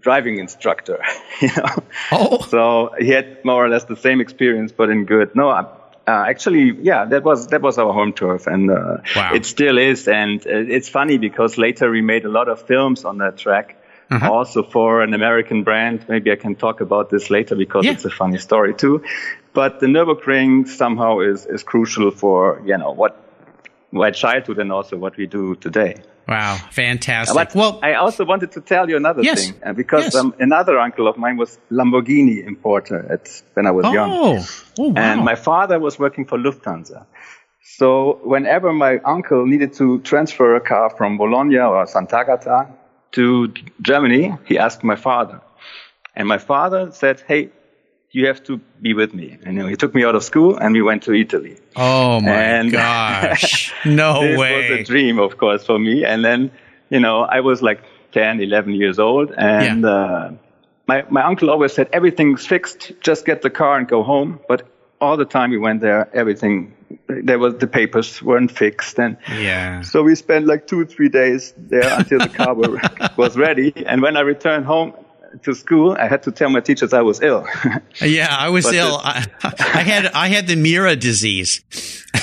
driving 0.00 0.38
instructor, 0.38 0.98
you 1.40 1.48
know. 1.56 1.84
Oh. 2.10 2.40
So 2.48 2.94
he 2.98 3.10
had 3.10 3.44
more 3.44 3.64
or 3.64 3.68
less 3.68 3.84
the 3.84 3.96
same 3.96 4.20
experience, 4.20 4.72
but 4.72 4.90
in 4.90 5.04
good. 5.04 5.36
No, 5.36 5.50
I, 5.50 5.60
uh, 6.06 6.24
actually, 6.28 6.76
yeah, 6.82 7.04
that 7.04 7.22
was 7.22 7.46
that 7.48 7.62
was 7.62 7.78
our 7.78 7.92
home 7.92 8.12
turf, 8.12 8.48
and 8.48 8.70
uh, 8.70 8.96
wow. 9.14 9.34
it 9.34 9.46
still 9.46 9.78
is. 9.78 10.08
And 10.08 10.44
uh, 10.44 10.50
it's 10.50 10.88
funny 10.88 11.16
because 11.16 11.56
later 11.56 11.90
we 11.90 12.02
made 12.02 12.24
a 12.24 12.28
lot 12.28 12.48
of 12.48 12.66
films 12.66 13.04
on 13.04 13.18
that 13.18 13.38
track, 13.38 13.76
uh-huh. 14.10 14.32
also 14.32 14.62
for 14.62 15.02
an 15.02 15.14
American 15.14 15.62
brand. 15.62 16.06
Maybe 16.08 16.30
I 16.32 16.36
can 16.36 16.54
talk 16.54 16.80
about 16.80 17.10
this 17.10 17.30
later 17.30 17.56
because 17.56 17.84
yeah. 17.84 17.92
it's 17.92 18.04
a 18.04 18.10
funny 18.10 18.38
story 18.38 18.74
too. 18.74 19.02
But 19.52 19.80
the 19.80 19.86
Nürburgring 19.86 20.68
somehow 20.68 21.20
is 21.20 21.46
is 21.46 21.62
crucial 21.62 22.10
for 22.10 22.62
you 22.64 22.76
know 22.78 22.92
what 22.92 23.20
my 23.92 24.10
childhood 24.10 24.58
and 24.58 24.72
also 24.72 24.96
what 24.96 25.16
we 25.16 25.26
do 25.26 25.54
today. 25.56 26.02
Wow, 26.26 26.56
fantastic. 26.70 27.34
But 27.34 27.54
well, 27.54 27.78
I 27.82 27.94
also 27.94 28.24
wanted 28.24 28.52
to 28.52 28.60
tell 28.60 28.88
you 28.88 28.96
another 28.96 29.22
yes, 29.22 29.50
thing 29.50 29.60
uh, 29.62 29.72
because 29.74 30.04
yes. 30.04 30.14
um, 30.14 30.34
another 30.38 30.78
uncle 30.78 31.06
of 31.06 31.18
mine 31.18 31.36
was 31.36 31.58
Lamborghini 31.70 32.46
importer 32.46 33.12
at, 33.12 33.42
when 33.52 33.66
I 33.66 33.70
was 33.72 33.84
oh. 33.84 33.92
young. 33.92 34.10
Oh, 34.10 34.46
wow. 34.78 34.92
And 34.96 35.24
my 35.24 35.34
father 35.34 35.78
was 35.78 35.98
working 35.98 36.24
for 36.24 36.38
Lufthansa. 36.38 37.04
So 37.60 38.20
whenever 38.24 38.72
my 38.72 38.98
uncle 38.98 39.44
needed 39.46 39.74
to 39.74 40.00
transfer 40.00 40.56
a 40.56 40.60
car 40.60 40.90
from 40.90 41.18
Bologna 41.18 41.58
or 41.58 41.84
Sant'Agata 41.84 42.70
to 43.14 43.52
Germany, 43.80 44.36
he 44.44 44.58
asked 44.58 44.84
my 44.84 44.96
father. 44.96 45.40
And 46.16 46.28
my 46.28 46.38
father 46.38 46.90
said, 46.92 47.22
hey, 47.26 47.50
you 48.10 48.26
have 48.26 48.42
to 48.44 48.60
be 48.80 48.94
with 48.94 49.14
me. 49.14 49.38
And 49.44 49.60
he 49.68 49.76
took 49.76 49.94
me 49.94 50.04
out 50.04 50.14
of 50.14 50.22
school 50.22 50.56
and 50.56 50.72
we 50.72 50.82
went 50.82 51.02
to 51.04 51.12
Italy. 51.12 51.56
Oh 51.74 52.20
my 52.20 52.30
and 52.30 52.72
gosh. 52.82 53.72
No 53.84 54.22
this 54.26 54.38
way. 54.38 54.66
It 54.66 54.70
was 54.70 54.80
a 54.80 54.84
dream, 54.84 55.18
of 55.18 55.38
course, 55.38 55.64
for 55.64 55.78
me. 55.78 56.04
And 56.04 56.24
then, 56.24 56.52
you 56.90 57.00
know, 57.00 57.22
I 57.22 57.40
was 57.40 57.62
like 57.62 57.82
10, 58.12 58.40
11 58.40 58.74
years 58.74 58.98
old 58.98 59.32
and, 59.36 59.82
yeah. 59.82 59.88
uh, 59.88 60.32
my, 60.86 61.02
my 61.08 61.22
uncle 61.22 61.48
always 61.48 61.72
said, 61.72 61.88
everything's 61.94 62.46
fixed. 62.46 62.92
Just 63.00 63.24
get 63.24 63.40
the 63.40 63.48
car 63.48 63.78
and 63.78 63.88
go 63.88 64.02
home. 64.02 64.38
But 64.46 64.68
all 65.04 65.16
the 65.16 65.24
time 65.24 65.50
we 65.50 65.58
went 65.58 65.80
there, 65.80 66.08
everything, 66.14 66.74
there 67.08 67.38
was, 67.38 67.56
the 67.56 67.66
papers 67.66 68.22
weren't 68.22 68.50
fixed. 68.50 68.98
And 68.98 69.16
yeah. 69.30 69.82
so 69.82 70.02
we 70.02 70.14
spent 70.14 70.46
like 70.46 70.66
two, 70.66 70.84
three 70.86 71.08
days 71.08 71.54
there 71.56 71.98
until 71.98 72.18
the 72.20 72.28
car 72.28 72.54
were, 72.54 72.80
was 73.16 73.36
ready. 73.36 73.72
And 73.86 74.02
when 74.02 74.16
I 74.16 74.20
returned 74.20 74.66
home, 74.66 74.94
to 75.42 75.54
school, 75.54 75.96
I 75.98 76.06
had 76.06 76.22
to 76.24 76.32
tell 76.32 76.48
my 76.48 76.60
teachers 76.60 76.92
I 76.92 77.02
was 77.02 77.20
ill. 77.22 77.46
yeah, 78.00 78.28
I 78.30 78.48
was 78.48 78.72
ill. 78.72 79.00
I, 79.02 79.26
I, 79.42 79.82
had 79.82 80.06
I 80.06 80.28
had 80.28 80.46
the 80.46 80.56
Mira 80.56 80.96
disease. 80.96 81.62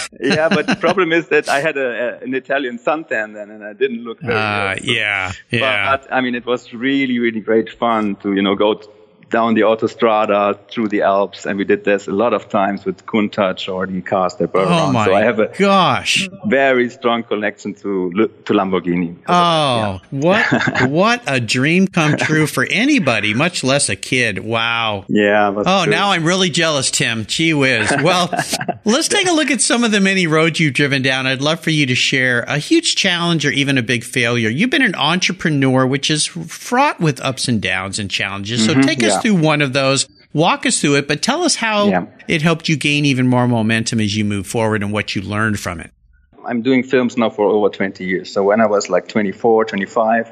yeah, 0.20 0.50
but 0.50 0.68
the 0.68 0.76
problem 0.76 1.12
is 1.12 1.28
that 1.30 1.50
I 1.50 1.60
had 1.60 1.78
a, 1.78 2.20
a, 2.20 2.24
an 2.24 2.34
Italian 2.34 2.80
suntan 2.80 3.34
then, 3.34 3.50
and 3.50 3.64
I 3.64 3.74
didn't 3.74 4.04
look 4.04 4.22
very 4.22 4.36
uh, 4.36 4.76
So. 4.76 4.84
Yeah, 4.84 5.32
yeah. 5.50 5.98
But, 5.98 6.14
I 6.14 6.22
mean, 6.22 6.36
it 6.36 6.46
was 6.46 6.74
really, 6.74 7.20
really 7.20 7.42
great 7.42 7.70
fun 7.70 8.16
to 8.18 8.34
you 8.34 8.42
know 8.42 8.56
go 8.56 8.82
down 9.32 9.54
the 9.56 9.62
autostrada 9.62 10.60
through 10.70 10.90
the 10.90 11.02
Alps, 11.02 11.46
and 11.46 11.58
we 11.58 11.64
did 11.64 11.84
this 11.84 12.08
a 12.08 12.12
lot 12.12 12.34
of 12.34 12.50
times 12.50 12.86
with 12.86 13.06
Countach 13.06 13.74
or 13.74 13.88
the 13.88 14.02
cars 14.02 14.36
that 14.36 14.54
were 14.54 14.62
oh 14.62 14.68
around. 14.68 14.94
My 14.94 15.06
so 15.06 15.14
I 15.14 15.24
have 15.24 15.40
a 15.40 15.48
gosh, 15.58 16.30
very 16.46 16.90
strong 16.90 17.24
connection 17.24 17.74
to 17.76 18.12
to 18.46 18.54
Lamborghini. 18.54 19.16
Oh, 19.28 19.32
yeah. 19.32 20.00
what 20.12 20.90
what 20.90 21.24
a 21.28 21.40
dream 21.40 21.88
come 21.88 22.18
true 22.18 22.46
for 22.46 22.66
anybody, 22.70 23.34
much 23.34 23.64
less 23.64 23.90
a 23.90 23.96
kid. 23.96 24.40
Wow. 24.40 25.06
Yeah. 25.08 25.54
Oh, 25.56 25.84
true. 25.84 25.92
now 25.92 26.12
I'm 26.12 26.26
really 26.26 26.50
jealous, 26.50 26.92
Tim. 26.92 27.26
Gee 27.26 27.54
whiz. 27.54 27.92
Well, 28.04 28.30
let's 28.84 29.08
take 29.08 29.28
a 29.28 29.32
look 29.32 29.52
at 29.52 29.62
some 29.62 29.84
of 29.84 29.92
the 29.92 30.02
many 30.02 30.28
roads 30.28 30.60
you've 30.60 30.74
driven 30.74 31.02
down. 31.02 31.28
I'd 31.28 31.42
love 31.42 31.62
for 31.62 31.70
you 31.70 31.86
to 31.86 31.96
share 31.96 32.42
a 32.42 32.58
huge 32.58 32.96
challenge 32.96 33.46
or 33.46 33.52
even 33.52 33.78
a 33.78 33.84
big 33.84 34.04
failure. 34.04 34.50
You've 34.50 34.70
been 34.70 34.82
an 34.82 34.96
entrepreneur, 34.96 35.86
which 35.86 36.10
is 36.10 36.26
fraught 36.26 37.00
with 37.00 37.22
ups 37.22 37.48
and 37.48 37.62
downs 37.62 38.00
and 38.00 38.10
challenges. 38.10 38.66
So 38.66 38.74
mm-hmm, 38.74 38.82
take 38.82 39.04
us 39.04 39.21
through 39.22 39.36
one 39.36 39.62
of 39.62 39.74
those. 39.74 40.08
Walk 40.34 40.66
us 40.66 40.80
through 40.80 40.96
it, 40.96 41.08
but 41.08 41.22
tell 41.22 41.44
us 41.44 41.56
how 41.56 41.88
yeah. 41.88 42.06
it 42.28 42.42
helped 42.42 42.70
you 42.70 42.78
gain 42.78 43.06
even 43.06 43.28
more 43.28 43.48
momentum 43.48 44.00
as 44.00 44.16
you 44.16 44.24
move 44.24 44.48
forward 44.48 44.82
and 44.82 44.94
what 44.94 45.16
you 45.16 45.22
learned 45.22 45.60
from 45.60 45.82
it. 45.82 45.92
I'm 46.46 46.62
doing 46.62 46.84
films 46.84 47.18
now 47.18 47.30
for 47.30 47.46
over 47.46 47.70
20 47.70 48.06
years. 48.06 48.32
So 48.32 48.44
when 48.44 48.62
I 48.62 48.68
was 48.68 48.90
like 48.90 49.08
24, 49.08 49.66
25, 49.66 50.32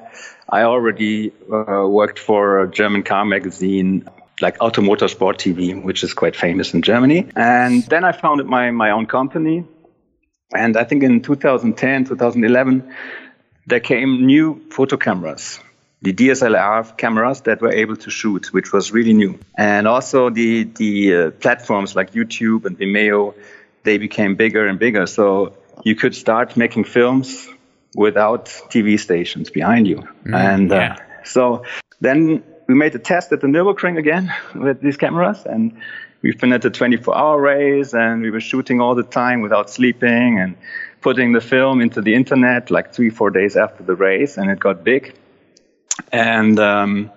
I 0.50 0.64
already 0.64 1.32
uh, 1.52 1.86
worked 1.88 2.18
for 2.18 2.62
a 2.64 2.72
German 2.72 3.04
car 3.04 3.26
magazine 3.26 4.10
like 4.42 4.58
Automotorsport 4.60 5.36
TV, 5.36 5.82
which 5.84 6.04
is 6.04 6.14
quite 6.14 6.36
famous 6.36 6.74
in 6.74 6.82
Germany. 6.82 7.30
And 7.36 7.84
then 7.84 8.04
I 8.04 8.14
founded 8.14 8.48
my, 8.48 8.72
my 8.72 8.92
own 8.92 9.06
company. 9.06 9.66
And 10.56 10.78
I 10.78 10.86
think 10.86 11.04
in 11.04 11.22
2010, 11.22 12.06
2011, 12.06 12.96
there 13.68 13.80
came 13.80 14.26
new 14.26 14.62
photo 14.72 14.98
cameras 14.98 15.60
the 16.02 16.14
DSLR 16.14 16.98
cameras 16.98 17.42
that 17.42 17.62
were 17.62 17.74
able 17.74 17.98
to 17.98 18.10
shoot, 18.10 18.54
which 18.54 18.72
was 18.72 18.92
really 18.92 19.14
new. 19.14 19.38
And 19.58 19.88
also 19.88 20.30
the, 20.30 20.64
the 20.64 21.16
uh, 21.16 21.32
platforms 21.32 21.96
like 21.96 22.14
YouTube 22.14 22.66
and 22.66 22.78
Vimeo 22.80 23.34
they 23.84 23.98
became 23.98 24.36
bigger 24.36 24.68
and 24.68 24.78
bigger. 24.80 25.06
So 25.06 25.58
you 25.84 25.96
could 25.96 26.16
start 26.16 26.58
making 26.58 26.84
films 26.84 27.48
without 27.96 28.46
TV 28.46 29.00
stations 29.00 29.50
behind 29.50 29.88
you. 29.88 29.98
Mm, 30.26 30.36
and 30.36 30.72
uh, 30.72 30.76
yeah. 30.76 30.96
so 31.24 31.64
then 32.02 32.44
we 32.68 32.76
made 32.76 32.94
a 32.96 33.00
test 33.00 33.32
at 33.32 33.42
the 33.42 33.48
Nürburgring 33.48 33.98
again 33.98 34.34
with 34.56 34.82
these 34.82 34.98
cameras 34.98 35.46
and 35.46 35.78
we 36.22 36.34
finished 36.34 36.66
a 36.66 36.70
24 36.70 37.18
hour 37.18 37.40
race 37.40 37.94
and 37.94 38.22
we 38.22 38.30
were 38.30 38.42
shooting 38.42 38.82
all 38.82 38.94
the 38.94 39.04
time 39.04 39.42
without 39.42 39.70
sleeping 39.70 40.40
and 40.40 40.58
putting 41.02 41.32
the 41.32 41.42
film 41.42 41.80
into 41.82 42.02
the 42.02 42.14
internet 42.14 42.70
like 42.70 42.94
three, 42.94 43.10
four 43.10 43.30
days 43.30 43.56
after 43.56 43.84
the 43.84 43.96
race 43.96 44.38
and 44.38 44.52
it 44.52 44.60
got 44.60 44.84
big. 44.84 45.16
And, 46.12 46.60
um, 46.60 47.12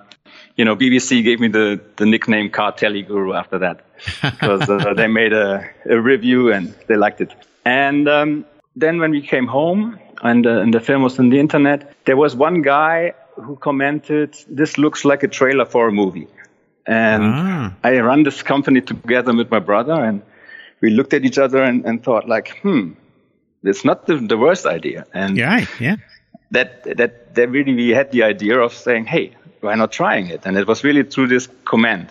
you 0.56 0.64
know, 0.64 0.76
BBC 0.76 1.22
gave 1.24 1.40
me 1.40 1.48
the, 1.48 1.80
the 1.96 2.06
nickname 2.06 2.50
Car 2.50 2.72
Telly 2.72 3.02
Guru 3.02 3.32
after 3.32 3.58
that 3.58 3.84
because 4.22 4.68
uh, 4.68 4.94
they 4.94 5.06
made 5.06 5.32
a, 5.32 5.68
a 5.88 6.00
review 6.00 6.52
and 6.52 6.74
they 6.88 6.96
liked 6.96 7.20
it. 7.20 7.32
And 7.64 8.08
um, 8.08 8.44
then 8.76 8.98
when 8.98 9.10
we 9.10 9.22
came 9.22 9.46
home 9.46 9.98
and, 10.22 10.46
uh, 10.46 10.60
and 10.60 10.74
the 10.74 10.80
film 10.80 11.02
was 11.02 11.18
on 11.18 11.30
the 11.30 11.38
internet, 11.38 11.94
there 12.04 12.16
was 12.16 12.34
one 12.34 12.62
guy 12.62 13.14
who 13.36 13.56
commented, 13.56 14.36
"This 14.48 14.78
looks 14.78 15.04
like 15.04 15.22
a 15.22 15.28
trailer 15.28 15.64
for 15.64 15.88
a 15.88 15.92
movie." 15.92 16.28
And 16.86 17.22
ah. 17.24 17.74
I 17.84 18.00
run 18.00 18.24
this 18.24 18.42
company 18.42 18.80
together 18.80 19.34
with 19.34 19.50
my 19.50 19.60
brother, 19.60 19.92
and 19.92 20.22
we 20.80 20.90
looked 20.90 21.14
at 21.14 21.24
each 21.24 21.38
other 21.38 21.62
and, 21.62 21.84
and 21.84 22.02
thought, 22.02 22.28
like, 22.28 22.58
"Hmm, 22.62 22.92
it's 23.62 23.84
not 23.84 24.06
the, 24.06 24.16
the 24.16 24.36
worst 24.36 24.66
idea." 24.66 25.06
And 25.14 25.36
yeah, 25.36 25.64
yeah, 25.80 25.96
that 26.52 26.84
that 26.96 27.34
that 27.34 27.50
really 27.50 27.74
we 27.74 27.90
had 27.90 28.10
the 28.12 28.22
idea 28.22 28.58
of 28.60 28.72
saying, 28.72 29.06
"Hey, 29.06 29.34
why 29.60 29.74
not 29.74 29.92
trying 29.92 30.28
it?" 30.28 30.46
And 30.46 30.56
it 30.56 30.66
was 30.66 30.84
really 30.84 31.02
through 31.02 31.28
this 31.28 31.48
comment. 31.64 32.08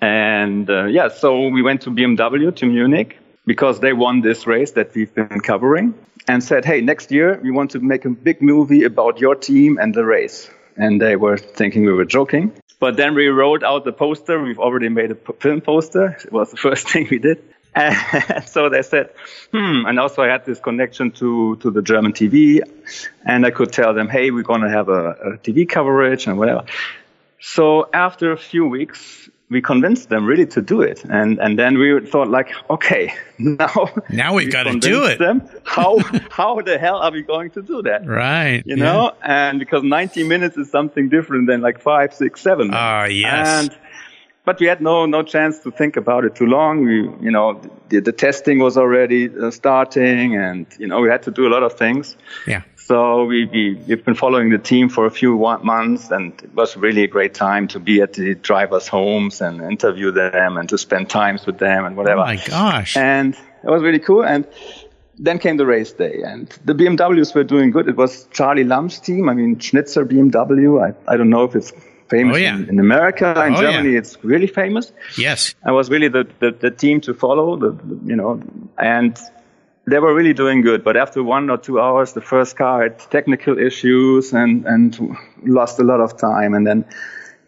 And 0.00 0.70
uh, 0.70 0.84
yeah, 0.84 1.08
so 1.08 1.48
we 1.48 1.62
went 1.62 1.82
to 1.82 1.90
BMW 1.90 2.54
to 2.56 2.66
Munich 2.66 3.18
because 3.46 3.80
they 3.80 3.92
won 3.92 4.20
this 4.20 4.46
race 4.46 4.72
that 4.72 4.94
we've 4.94 5.12
been 5.12 5.40
covering 5.40 5.94
and 6.28 6.44
said, 6.44 6.64
Hey, 6.64 6.80
next 6.80 7.10
year 7.10 7.40
we 7.42 7.50
want 7.50 7.72
to 7.72 7.80
make 7.80 8.04
a 8.04 8.10
big 8.10 8.40
movie 8.40 8.84
about 8.84 9.18
your 9.18 9.34
team 9.34 9.78
and 9.78 9.94
the 9.94 10.04
race. 10.04 10.50
And 10.76 11.00
they 11.00 11.16
were 11.16 11.38
thinking 11.38 11.84
we 11.84 11.92
were 11.92 12.04
joking. 12.04 12.52
But 12.78 12.96
then 12.96 13.14
we 13.14 13.26
wrote 13.26 13.64
out 13.64 13.84
the 13.84 13.92
poster. 13.92 14.40
We've 14.40 14.60
already 14.60 14.88
made 14.88 15.10
a 15.10 15.16
film 15.40 15.60
poster. 15.60 16.16
It 16.24 16.32
was 16.32 16.52
the 16.52 16.56
first 16.68 16.88
thing 16.88 17.08
we 17.10 17.18
did. 17.18 17.42
And 17.78 18.44
so 18.48 18.68
they 18.68 18.82
said, 18.82 19.10
hmm. 19.52 19.86
And 19.86 19.98
also 19.98 20.22
I 20.22 20.28
had 20.28 20.44
this 20.44 20.58
connection 20.58 21.10
to, 21.12 21.56
to 21.56 21.70
the 21.70 21.82
German 21.82 22.12
TV. 22.12 22.60
And 23.24 23.46
I 23.46 23.50
could 23.50 23.72
tell 23.72 23.94
them, 23.94 24.08
hey, 24.08 24.30
we're 24.30 24.42
going 24.42 24.62
to 24.62 24.70
have 24.70 24.88
a, 24.88 25.10
a 25.10 25.38
TV 25.38 25.68
coverage 25.68 26.26
and 26.26 26.38
whatever. 26.38 26.64
So 27.40 27.88
after 27.92 28.32
a 28.32 28.36
few 28.36 28.66
weeks, 28.66 29.30
we 29.50 29.62
convinced 29.62 30.10
them 30.10 30.26
really 30.26 30.46
to 30.46 30.60
do 30.60 30.82
it. 30.82 31.04
And, 31.04 31.38
and 31.38 31.58
then 31.58 31.78
we 31.78 32.04
thought 32.04 32.28
like, 32.28 32.52
okay, 32.68 33.14
now, 33.38 33.88
now 34.10 34.34
we've 34.34 34.52
got 34.52 34.64
to 34.64 34.78
do 34.78 35.04
it. 35.04 35.18
Them. 35.18 35.48
How, 35.64 35.98
how 36.30 36.60
the 36.60 36.78
hell 36.78 36.96
are 36.96 37.12
we 37.12 37.22
going 37.22 37.50
to 37.52 37.62
do 37.62 37.82
that? 37.82 38.06
Right. 38.06 38.62
You 38.66 38.76
know, 38.76 39.12
and 39.22 39.58
because 39.58 39.82
90 39.82 40.24
minutes 40.24 40.56
is 40.56 40.70
something 40.70 41.08
different 41.08 41.46
than 41.46 41.60
like 41.60 41.80
five, 41.80 42.12
six, 42.12 42.40
seven. 42.40 42.70
Ah, 42.72 43.02
uh, 43.02 43.06
yes. 43.06 43.70
And, 43.70 43.78
but 44.48 44.60
we 44.60 44.66
had 44.66 44.80
no, 44.80 45.04
no 45.04 45.22
chance 45.22 45.58
to 45.58 45.70
think 45.70 45.98
about 45.98 46.24
it 46.24 46.34
too 46.34 46.46
long. 46.46 46.82
We, 46.82 47.02
you 47.20 47.30
know, 47.30 47.60
the, 47.90 48.00
the 48.00 48.12
testing 48.12 48.60
was 48.60 48.78
already 48.78 49.28
uh, 49.28 49.50
starting 49.50 50.36
and, 50.36 50.64
you 50.78 50.86
know, 50.86 51.02
we 51.02 51.10
had 51.10 51.24
to 51.24 51.30
do 51.30 51.46
a 51.46 51.50
lot 51.50 51.62
of 51.62 51.74
things. 51.74 52.16
Yeah. 52.46 52.62
So 52.76 53.26
we, 53.26 53.44
we, 53.44 53.76
have 53.90 54.06
been 54.06 54.14
following 54.14 54.48
the 54.48 54.56
team 54.56 54.88
for 54.88 55.04
a 55.04 55.10
few 55.10 55.36
months 55.62 56.10
and 56.10 56.32
it 56.42 56.54
was 56.54 56.78
really 56.78 57.04
a 57.04 57.06
great 57.06 57.34
time 57.34 57.68
to 57.68 57.78
be 57.78 58.00
at 58.00 58.14
the 58.14 58.36
drivers' 58.36 58.88
homes 58.88 59.42
and 59.42 59.60
interview 59.60 60.12
them 60.12 60.56
and 60.56 60.66
to 60.70 60.78
spend 60.78 61.10
times 61.10 61.44
with 61.44 61.58
them 61.58 61.84
and 61.84 61.94
whatever. 61.94 62.22
Oh 62.22 62.24
my 62.24 62.36
gosh. 62.36 62.96
And 62.96 63.34
it 63.34 63.68
was 63.68 63.82
really 63.82 63.98
cool. 63.98 64.24
And 64.24 64.46
then 65.18 65.38
came 65.38 65.58
the 65.58 65.66
race 65.66 65.92
day 65.92 66.22
and 66.24 66.48
the 66.64 66.72
BMWs 66.72 67.34
were 67.34 67.44
doing 67.44 67.70
good. 67.70 67.86
It 67.86 67.96
was 67.96 68.26
Charly 68.28 68.64
Lamm's 68.64 68.98
team. 68.98 69.28
I 69.28 69.34
mean, 69.34 69.58
Schnitzer 69.58 70.06
BMW. 70.06 70.82
I, 70.82 71.12
I 71.12 71.18
don't 71.18 71.28
know 71.28 71.44
if 71.44 71.54
it's 71.54 71.70
famous 72.08 72.36
oh, 72.36 72.38
yeah. 72.38 72.56
in, 72.56 72.68
in, 72.68 72.78
America. 72.78 73.30
In 73.46 73.54
oh, 73.54 73.60
Germany, 73.60 73.92
yeah. 73.92 73.98
it's 73.98 74.22
really 74.24 74.46
famous. 74.46 74.92
Yes. 75.16 75.54
I 75.64 75.72
was 75.72 75.90
really 75.90 76.08
the, 76.08 76.26
the, 76.40 76.50
the 76.50 76.70
team 76.70 77.00
to 77.02 77.14
follow, 77.14 77.56
the, 77.56 77.70
the, 77.70 78.00
you 78.06 78.16
know, 78.16 78.42
and 78.78 79.18
they 79.86 79.98
were 79.98 80.14
really 80.14 80.34
doing 80.34 80.62
good. 80.62 80.84
But 80.84 80.96
after 80.96 81.22
one 81.22 81.50
or 81.50 81.58
two 81.58 81.80
hours, 81.80 82.12
the 82.12 82.20
first 82.20 82.56
car 82.56 82.82
had 82.82 82.98
technical 82.98 83.58
issues 83.58 84.32
and, 84.32 84.66
and 84.66 85.16
lost 85.44 85.78
a 85.78 85.84
lot 85.84 86.00
of 86.00 86.16
time. 86.18 86.54
And 86.54 86.66
then 86.66 86.84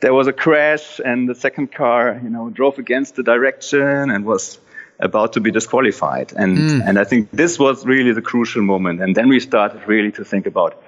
there 0.00 0.14
was 0.14 0.26
a 0.26 0.33
crash 0.33 1.00
and 1.05 1.29
the 1.29 1.35
second 1.35 1.73
car, 1.73 2.19
you 2.23 2.31
know, 2.31 2.50
drove 2.50 2.79
against 2.79 3.17
the 3.17 3.23
direction 3.23 4.11
and 4.11 4.25
was 4.25 4.59
about 4.99 5.35
to 5.35 5.40
be 5.40 5.50
disqualified. 5.50 6.33
And, 6.37 6.59
mm. 6.59 6.87
and 6.87 6.99
I 6.99 7.05
think 7.05 7.31
this 7.31 7.59
was 7.59 7.87
really 7.87 8.12
the 8.12 8.23
crucial 8.23 8.62
moment. 8.62 9.02
And 9.02 9.14
then 9.14 9.29
we 9.29 9.40
started 9.40 9.87
really 9.87 10.12
to 10.12 10.25
think 10.25 10.47
about 10.47 10.83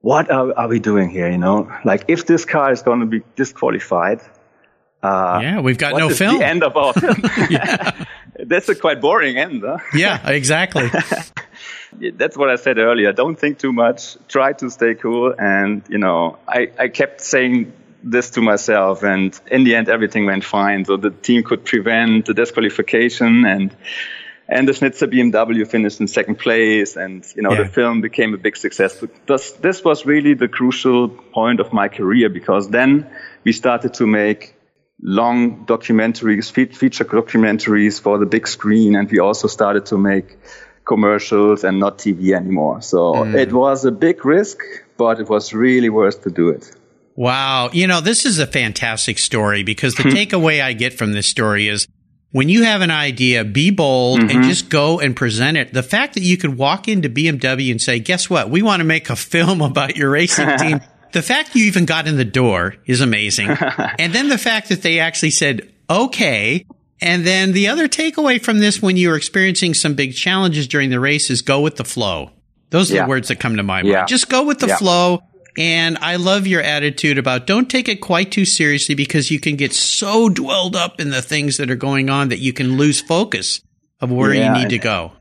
what 0.00 0.30
are, 0.30 0.56
are 0.56 0.68
we 0.68 0.78
doing 0.78 1.10
here? 1.10 1.30
You 1.30 1.38
know, 1.38 1.70
like 1.84 2.04
if 2.08 2.26
this 2.26 2.44
car 2.44 2.72
is 2.72 2.82
going 2.82 3.00
to 3.00 3.06
be 3.06 3.22
disqualified, 3.36 4.20
uh, 5.02 5.38
yeah, 5.42 5.60
we've 5.60 5.78
got 5.78 5.96
no 5.96 6.08
film. 6.10 6.38
The 6.38 6.46
end 6.46 6.62
of 6.64 6.76
our 6.76 6.92
film. 6.94 7.16
That's 8.38 8.68
a 8.68 8.74
quite 8.74 9.00
boring 9.00 9.36
end, 9.36 9.62
huh? 9.64 9.78
yeah, 9.94 10.28
exactly. 10.28 10.88
That's 12.14 12.36
what 12.36 12.50
I 12.50 12.56
said 12.56 12.78
earlier. 12.78 13.12
Don't 13.12 13.38
think 13.38 13.58
too 13.58 13.72
much. 13.72 14.16
Try 14.28 14.52
to 14.54 14.70
stay 14.70 14.94
cool. 14.94 15.34
And, 15.36 15.82
you 15.88 15.98
know, 15.98 16.38
I, 16.46 16.70
I 16.78 16.88
kept 16.88 17.20
saying 17.20 17.72
this 18.04 18.30
to 18.30 18.40
myself. 18.40 19.02
And 19.02 19.38
in 19.50 19.64
the 19.64 19.74
end, 19.74 19.88
everything 19.88 20.26
went 20.26 20.44
fine. 20.44 20.84
So 20.84 20.96
the 20.96 21.10
team 21.10 21.42
could 21.42 21.64
prevent 21.64 22.26
the 22.26 22.34
disqualification 22.34 23.44
and, 23.44 23.76
and 24.48 24.66
the 24.66 24.72
Schnitzer 24.72 25.06
BMW 25.06 25.66
finished 25.68 26.00
in 26.00 26.08
second 26.08 26.36
place. 26.38 26.96
And, 26.96 27.24
you 27.36 27.42
know, 27.42 27.52
yeah. 27.52 27.64
the 27.64 27.68
film 27.68 28.00
became 28.00 28.32
a 28.32 28.38
big 28.38 28.56
success. 28.56 29.04
This, 29.26 29.52
this 29.52 29.84
was 29.84 30.06
really 30.06 30.34
the 30.34 30.48
crucial 30.48 31.08
point 31.08 31.60
of 31.60 31.72
my 31.72 31.88
career 31.88 32.30
because 32.30 32.70
then 32.70 33.10
we 33.44 33.52
started 33.52 33.94
to 33.94 34.06
make 34.06 34.54
long 35.02 35.66
documentaries, 35.66 36.50
feature 36.50 37.04
documentaries 37.04 38.00
for 38.00 38.18
the 38.18 38.26
big 38.26 38.48
screen, 38.48 38.96
and 38.96 39.10
we 39.10 39.18
also 39.18 39.48
started 39.48 39.86
to 39.86 39.98
make 39.98 40.38
commercials 40.84 41.62
and 41.62 41.78
not 41.78 41.98
TV 41.98 42.34
anymore. 42.34 42.80
So 42.80 43.12
mm. 43.12 43.34
it 43.34 43.52
was 43.52 43.84
a 43.84 43.92
big 43.92 44.24
risk, 44.24 44.60
but 44.96 45.20
it 45.20 45.28
was 45.28 45.52
really 45.52 45.90
worth 45.90 46.22
to 46.22 46.30
do 46.30 46.48
it. 46.48 46.72
Wow. 47.14 47.68
You 47.72 47.86
know, 47.86 48.00
this 48.00 48.24
is 48.24 48.38
a 48.38 48.46
fantastic 48.46 49.18
story 49.18 49.62
because 49.62 49.94
the 49.96 50.02
takeaway 50.18 50.62
I 50.62 50.72
get 50.72 50.94
from 50.94 51.12
this 51.12 51.26
story 51.26 51.68
is 51.68 51.86
when 52.30 52.48
you 52.48 52.64
have 52.64 52.82
an 52.82 52.90
idea, 52.90 53.44
be 53.44 53.70
bold 53.70 54.20
mm-hmm. 54.20 54.30
and 54.30 54.44
just 54.44 54.68
go 54.68 55.00
and 55.00 55.16
present 55.16 55.56
it. 55.56 55.72
The 55.72 55.82
fact 55.82 56.14
that 56.14 56.22
you 56.22 56.36
could 56.36 56.56
walk 56.56 56.88
into 56.88 57.08
BMW 57.08 57.70
and 57.70 57.80
say, 57.80 57.98
guess 57.98 58.28
what? 58.28 58.50
We 58.50 58.62
want 58.62 58.80
to 58.80 58.84
make 58.84 59.10
a 59.10 59.16
film 59.16 59.60
about 59.62 59.96
your 59.96 60.10
racing 60.10 60.56
team 60.58 60.80
the 61.12 61.22
fact 61.22 61.54
you 61.54 61.64
even 61.64 61.84
got 61.84 62.06
in 62.06 62.16
the 62.16 62.24
door 62.24 62.76
is 62.86 63.00
amazing. 63.00 63.50
and 63.98 64.12
then 64.12 64.28
the 64.28 64.38
fact 64.38 64.68
that 64.68 64.82
they 64.82 64.98
actually 64.98 65.30
said, 65.30 65.72
okay. 65.88 66.66
And 67.00 67.26
then 67.26 67.52
the 67.52 67.68
other 67.68 67.88
takeaway 67.88 68.42
from 68.42 68.58
this 68.58 68.82
when 68.82 68.96
you're 68.96 69.16
experiencing 69.16 69.74
some 69.74 69.94
big 69.94 70.14
challenges 70.14 70.66
during 70.68 70.90
the 70.90 71.00
race 71.00 71.30
is 71.30 71.42
go 71.42 71.60
with 71.60 71.76
the 71.76 71.84
flow. 71.84 72.30
Those 72.70 72.90
are 72.90 72.96
yeah. 72.96 73.04
the 73.04 73.08
words 73.08 73.28
that 73.28 73.36
come 73.36 73.56
to 73.56 73.62
my 73.62 73.82
mind. 73.82 73.88
Yeah. 73.88 74.04
Just 74.04 74.28
go 74.28 74.44
with 74.44 74.58
the 74.58 74.68
yeah. 74.68 74.76
flow. 74.76 75.22
And 75.58 75.98
I 75.98 76.16
love 76.16 76.46
your 76.46 76.62
attitude 76.62 77.18
about 77.18 77.48
don't 77.48 77.68
take 77.68 77.88
it 77.88 77.96
quite 77.96 78.30
too 78.30 78.44
seriously 78.44 78.94
because 78.94 79.28
you 79.28 79.40
can 79.40 79.56
get 79.56 79.74
so 79.74 80.28
dwelled 80.28 80.76
up 80.76 81.00
in 81.00 81.10
the 81.10 81.20
things 81.20 81.56
that 81.56 81.68
are 81.68 81.74
going 81.74 82.08
on 82.08 82.28
that 82.28 82.38
you 82.38 82.52
can 82.52 82.76
lose 82.76 83.00
focus 83.00 83.60
of 84.00 84.12
where 84.12 84.32
you 84.32 84.48
need 84.52 84.70
to 84.70 84.78
go. 84.78 85.12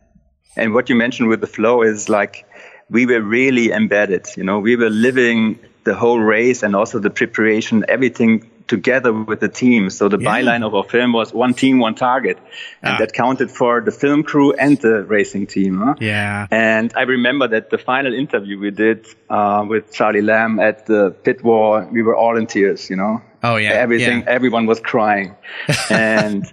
And 0.55 0.75
what 0.75 0.89
you 0.89 0.95
mentioned 0.95 1.29
with 1.29 1.41
the 1.41 1.47
flow 1.47 1.81
is 1.81 2.07
like 2.07 2.45
we 2.87 3.07
were 3.07 3.19
really 3.19 3.71
embedded. 3.71 4.27
You 4.37 4.43
know, 4.43 4.59
we 4.59 4.75
were 4.75 4.91
living 4.91 5.57
the 5.85 5.95
whole 5.95 6.19
race 6.19 6.61
and 6.61 6.75
also 6.75 6.99
the 6.99 7.09
preparation, 7.09 7.83
everything 7.87 8.47
together 8.67 9.13
with 9.13 9.39
the 9.39 9.49
team. 9.49 9.89
So 9.89 10.09
the 10.09 10.19
yeah. 10.19 10.29
byline 10.29 10.65
of 10.65 10.75
our 10.75 10.83
film 10.83 11.13
was 11.13 11.33
one 11.33 11.53
team, 11.53 11.79
one 11.79 11.95
target. 11.95 12.37
And 12.81 12.95
ah. 12.95 12.97
that 12.99 13.13
counted 13.13 13.49
for 13.51 13.81
the 13.81 13.91
film 13.91 14.23
crew 14.23 14.53
and 14.53 14.77
the 14.77 15.03
racing 15.03 15.47
team. 15.47 15.77
Huh? 15.79 15.95
Yeah. 15.99 16.47
And 16.51 16.91
I 16.95 17.03
remember 17.03 17.47
that 17.47 17.69
the 17.69 17.77
final 17.77 18.13
interview 18.13 18.59
we 18.59 18.71
did 18.71 19.07
uh, 19.29 19.65
with 19.67 19.93
Charly 19.93 20.21
Lamm 20.21 20.59
at 20.59 20.85
the 20.85 21.11
pit 21.11 21.43
wall, 21.43 21.87
we 21.91 22.01
were 22.01 22.15
all 22.15 22.37
in 22.37 22.47
tears, 22.47 22.89
you 22.89 22.95
know? 22.95 23.21
Oh, 23.43 23.55
yeah. 23.55 23.71
Everything, 23.71 24.19
yeah. 24.19 24.29
everyone 24.29 24.65
was 24.65 24.79
crying. 24.79 25.35
and 25.89 26.45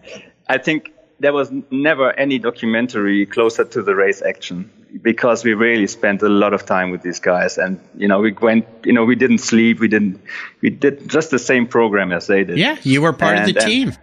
I 0.49 0.59
think 0.59 0.93
there 1.21 1.33
was 1.33 1.51
never 1.71 2.13
any 2.13 2.39
documentary 2.39 3.27
closer 3.27 3.65
to 3.65 3.83
the 3.83 3.95
race 3.95 4.23
action 4.23 4.71
because 5.03 5.45
we 5.45 5.55
really 5.55 5.87
spent 5.87 6.23
a 6.23 6.29
lot 6.29 6.55
of 6.55 6.67
time 6.67 6.91
with 6.91 7.03
these 7.03 7.21
guys. 7.21 7.59
And 7.59 7.81
you 7.97 8.09
know 8.09 8.21
we 8.21 8.33
went 8.33 8.67
you 8.85 8.93
know 8.93 9.05
we 9.05 9.17
didn't 9.17 9.39
sleep. 9.39 9.81
We 9.81 9.89
didn't 9.89 10.21
we 10.61 10.71
did 10.71 11.09
just 11.09 11.31
the 11.31 11.39
same 11.39 11.67
program 11.67 12.13
as 12.13 12.27
they 12.27 12.45
did. 12.45 12.59
Yeah 12.59 12.77
you 12.83 13.03
were 13.03 13.13
part 13.13 13.37
and, 13.37 13.49
of 13.49 13.55
the 13.55 13.61
team. 13.61 13.89
and, 13.89 13.99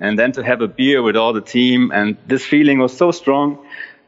and 0.00 0.18
then 0.18 0.32
to 0.32 0.42
have 0.42 0.60
a 0.60 0.68
beer 0.68 1.02
with 1.02 1.16
all 1.16 1.32
the 1.32 1.40
team. 1.40 1.90
And 1.92 2.16
this 2.26 2.44
feeling 2.44 2.78
was 2.78 2.96
so 2.96 3.10
strong 3.10 3.58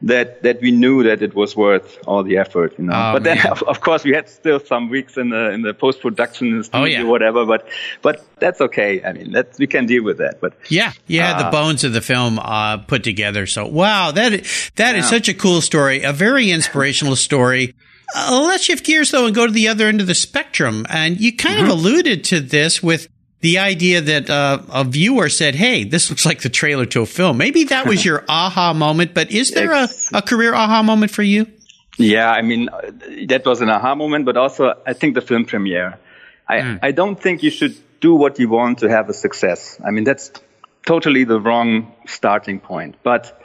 that 0.02 0.42
that 0.42 0.61
we 0.61 0.71
knew 0.73 1.02
that 1.04 1.23
it 1.23 1.35
was 1.35 1.54
worth 1.56 1.99
all 2.06 2.23
the 2.23 2.37
effort, 2.38 2.75
you 2.78 2.85
know. 2.85 2.92
Oh, 2.92 3.12
but 3.14 3.23
then, 3.25 3.38
of, 3.50 3.62
of 3.62 3.80
course, 3.80 4.04
we 4.04 4.12
had 4.12 4.28
still 4.28 4.59
some 4.61 4.88
weeks 4.88 5.16
in 5.16 5.30
the 5.30 5.50
in 5.50 5.62
the 5.62 5.73
post 5.75 6.00
production 6.00 6.59
Oh, 6.59 6.62
studio, 6.62 6.87
yeah. 7.00 7.02
whatever. 7.04 7.44
But 7.47 7.68
but 8.02 8.25
that's 8.40 8.61
okay. 8.61 9.02
I 9.04 9.12
mean, 9.12 9.32
that 9.32 9.54
we 9.59 9.66
can 9.66 9.87
deal 9.87 10.02
with 10.04 10.18
that. 10.18 10.40
But 10.40 10.54
Yeah, 10.68 10.92
you 11.06 11.21
had 11.21 11.38
the 11.38 11.47
Uh, 11.47 11.50
bones 11.52 11.85
of 11.85 11.92
the 11.92 12.00
film 12.00 12.38
uh, 12.38 12.78
put 12.78 13.04
together. 13.04 13.47
So 13.47 13.66
wow, 13.66 14.11
that 14.11 14.32
that 14.76 14.97
is 14.97 15.04
Yeah. 15.04 15.11
such 15.11 15.28
a 15.28 15.35
cool 15.35 15.61
story, 15.61 16.02
a 16.02 16.12
very 16.12 16.50
inspirational 16.50 17.16
story. 17.16 17.75
Uh, 18.14 18.44
let's 18.47 18.64
shift 18.64 18.85
gears 18.85 19.11
though 19.11 19.25
and 19.26 19.35
go 19.35 19.47
to 19.47 19.52
the 19.52 19.68
other 19.68 19.87
end 19.87 20.00
of 20.00 20.06
the 20.06 20.14
spectrum. 20.14 20.85
And 20.90 21.21
you 21.21 21.35
kind 21.37 21.56
Mm-hmm. 21.61 21.64
of 21.71 21.78
alluded 21.78 22.25
to 22.25 22.40
this 22.40 22.82
with 22.82 23.06
the 23.42 23.58
idea 23.58 24.00
that 24.00 24.30
uh, 24.30 24.62
a 24.72 24.84
viewer 24.84 25.28
said, 25.28 25.54
"Hey, 25.54 25.84
this 25.84 26.08
looks 26.11 26.25
like 26.25 26.40
the 26.42 26.49
trailer 26.49 26.87
to 26.87 27.02
a 27.02 27.06
film." 27.06 27.37
Maybe 27.37 27.64
that 27.64 27.87
was 27.87 28.04
your 28.08 28.25
aha 28.28 28.72
moment. 28.72 29.12
But 29.14 29.30
is 29.30 29.50
there 29.50 29.72
a, 29.72 29.88
a 30.14 30.22
career 30.22 30.54
aha 30.54 30.82
moment 30.82 31.12
for 31.12 31.22
you? 31.22 31.46
Yeah, 31.99 32.30
I 32.30 32.40
mean, 32.42 32.70
that 33.28 33.44
was 33.44 33.61
an 33.61 33.68
aha 33.68 33.94
moment, 33.94 34.25
but 34.25 34.37
also 34.37 34.75
I 34.87 34.94
think 34.94 35.14
the 35.14 35.20
film 35.20 35.44
premiere. 35.44 35.99
I, 36.49 36.61
Hmm. 36.61 36.76
I 36.82 36.92
don't 36.92 37.20
think 37.20 37.42
you 37.42 37.50
should 37.50 37.75
do 38.00 38.14
what 38.14 38.38
you 38.38 38.49
want 38.49 38.78
to 38.78 38.88
have 38.88 39.08
a 39.08 39.14
success. 39.14 39.78
I 39.87 39.90
mean, 39.90 40.04
that's 40.04 40.32
totally 40.87 41.25
the 41.25 41.38
wrong 41.40 41.92
starting 42.06 42.61
point. 42.61 42.96
But 43.02 43.40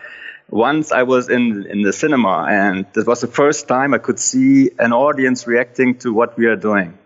once 0.49 0.91
I 0.91 1.03
was 1.03 1.29
in, 1.29 1.65
in 1.69 1.81
the 1.83 1.93
cinema 1.93 2.47
and 2.49 2.85
it 2.95 3.05
was 3.05 3.21
the 3.21 3.27
first 3.27 3.67
time 3.67 3.93
I 3.93 3.99
could 3.99 4.19
see 4.19 4.71
an 4.79 4.93
audience 4.93 5.45
reacting 5.45 5.99
to 5.99 6.13
what 6.13 6.37
we 6.37 6.45
are 6.47 6.55
doing. 6.55 6.97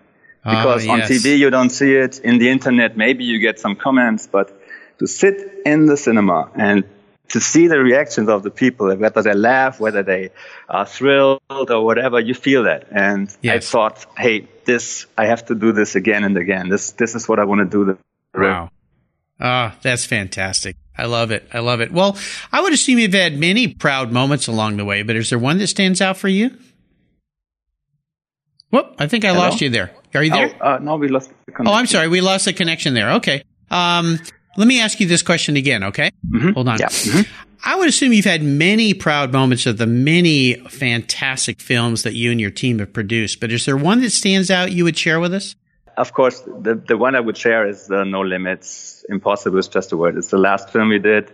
Because 0.43 0.87
Oh, 0.87 0.91
on. 0.91 1.01
TV 1.01 1.37
you 1.37 1.49
don't 1.49 1.69
see 1.69 1.93
it, 1.95 2.19
in 2.19 2.39
the 2.39 2.49
internet 2.49 2.97
maybe 2.97 3.23
you 3.23 3.39
get 3.39 3.59
some 3.59 3.75
comments, 3.75 4.27
but 4.27 4.51
to 4.99 5.07
sit 5.07 5.61
in 5.65 5.85
the 5.85 5.97
cinema 5.97 6.49
and 6.55 6.83
to 7.29 7.39
see 7.39 7.67
the 7.67 7.79
reactions 7.79 8.27
of 8.27 8.43
the 8.43 8.49
people, 8.49 8.93
whether 8.95 9.21
they 9.21 9.33
laugh, 9.33 9.79
whether 9.79 10.03
they 10.03 10.31
are 10.67 10.85
thrilled 10.85 11.39
or 11.49 11.85
whatever, 11.85 12.19
you 12.19 12.33
feel 12.33 12.63
that. 12.63 12.87
And 12.91 13.33
I 13.43 13.59
thought, 13.59 14.05
hey, 14.17 14.47
this, 14.65 15.05
I 15.17 15.27
have 15.27 15.45
to 15.45 15.55
do 15.55 15.71
this 15.71 15.95
again 15.95 16.23
and 16.25 16.35
again. 16.37 16.67
This, 16.69 16.91
this 16.91 17.15
is 17.15 17.29
what 17.29 17.39
I 17.39 17.45
want 17.45 17.71
to 17.71 17.85
do. 17.85 17.97
Wow. 18.35 18.69
Ah, 19.39 19.75
that's 19.81 20.05
fantastic. 20.05 20.75
I 20.97 21.05
love 21.05 21.31
it. 21.31 21.47
I 21.53 21.59
love 21.59 21.79
it. 21.81 21.91
Well, 21.93 22.17
I 22.51 22.61
would 22.61 22.73
assume 22.73 22.99
you've 22.99 23.13
had 23.13 23.39
many 23.39 23.73
proud 23.73 24.11
moments 24.11 24.47
along 24.47 24.77
the 24.77 24.85
way, 24.85 25.01
but 25.03 25.15
is 25.15 25.29
there 25.29 25.39
one 25.39 25.57
that 25.59 25.67
stands 25.67 26.01
out 26.01 26.17
for 26.17 26.27
you? 26.27 26.51
Whoop, 28.71 28.95
I 28.99 29.07
think 29.07 29.23
I 29.25 29.29
Hello? 29.29 29.39
lost 29.39 29.61
you 29.61 29.69
there. 29.69 29.91
Are 30.13 30.23
you 30.23 30.31
there? 30.31 30.55
Oh, 30.61 30.65
uh, 30.73 30.77
no, 30.79 30.95
we 30.97 31.07
lost 31.07 31.31
the 31.45 31.53
Oh. 31.65 31.73
I'm 31.73 31.85
sorry. 31.87 32.07
We 32.07 32.21
lost 32.21 32.45
the 32.45 32.53
connection 32.53 32.93
there. 32.93 33.11
Okay. 33.13 33.43
Um, 33.69 34.19
let 34.57 34.67
me 34.67 34.81
ask 34.81 34.99
you 34.99 35.07
this 35.07 35.21
question 35.21 35.55
again, 35.57 35.83
okay? 35.85 36.11
Hold 36.53 36.67
on. 36.67 36.77
Yeah. 36.79 36.87
Mhm. 36.87 37.27
I 37.63 37.75
would 37.75 37.87
assume 37.87 38.11
you've 38.11 38.25
had 38.25 38.41
many 38.43 38.93
proud 38.93 39.31
moments 39.31 39.65
of 39.65 39.77
the 39.77 39.85
many 39.85 40.55
fantastic 40.69 41.61
films 41.61 42.03
that 42.03 42.15
you 42.15 42.31
and 42.31 42.41
your 42.41 42.49
team 42.49 42.79
have 42.79 42.91
produced, 42.91 43.39
but 43.39 43.51
is 43.51 43.65
there 43.65 43.77
one 43.77 44.01
that 44.01 44.11
stands 44.11 44.49
out 44.49 44.71
you 44.71 44.83
would 44.83 44.97
share 44.97 45.19
with 45.19 45.33
us? 45.33 45.55
Of 45.95 46.13
course, 46.13 46.39
the, 46.41 46.75
the 46.75 46.97
one 46.97 47.15
I 47.15 47.19
would 47.19 47.37
share 47.37 47.67
is 47.67 47.91
uh, 47.91 48.03
No 48.03 48.21
Limits. 48.21 49.05
Impossible 49.09 49.59
is 49.59 49.67
just 49.67 49.91
a 49.91 49.97
word. 49.97 50.17
It's 50.17 50.29
the 50.29 50.37
last 50.37 50.69
film 50.71 50.89
we 50.89 50.99
did 50.99 51.31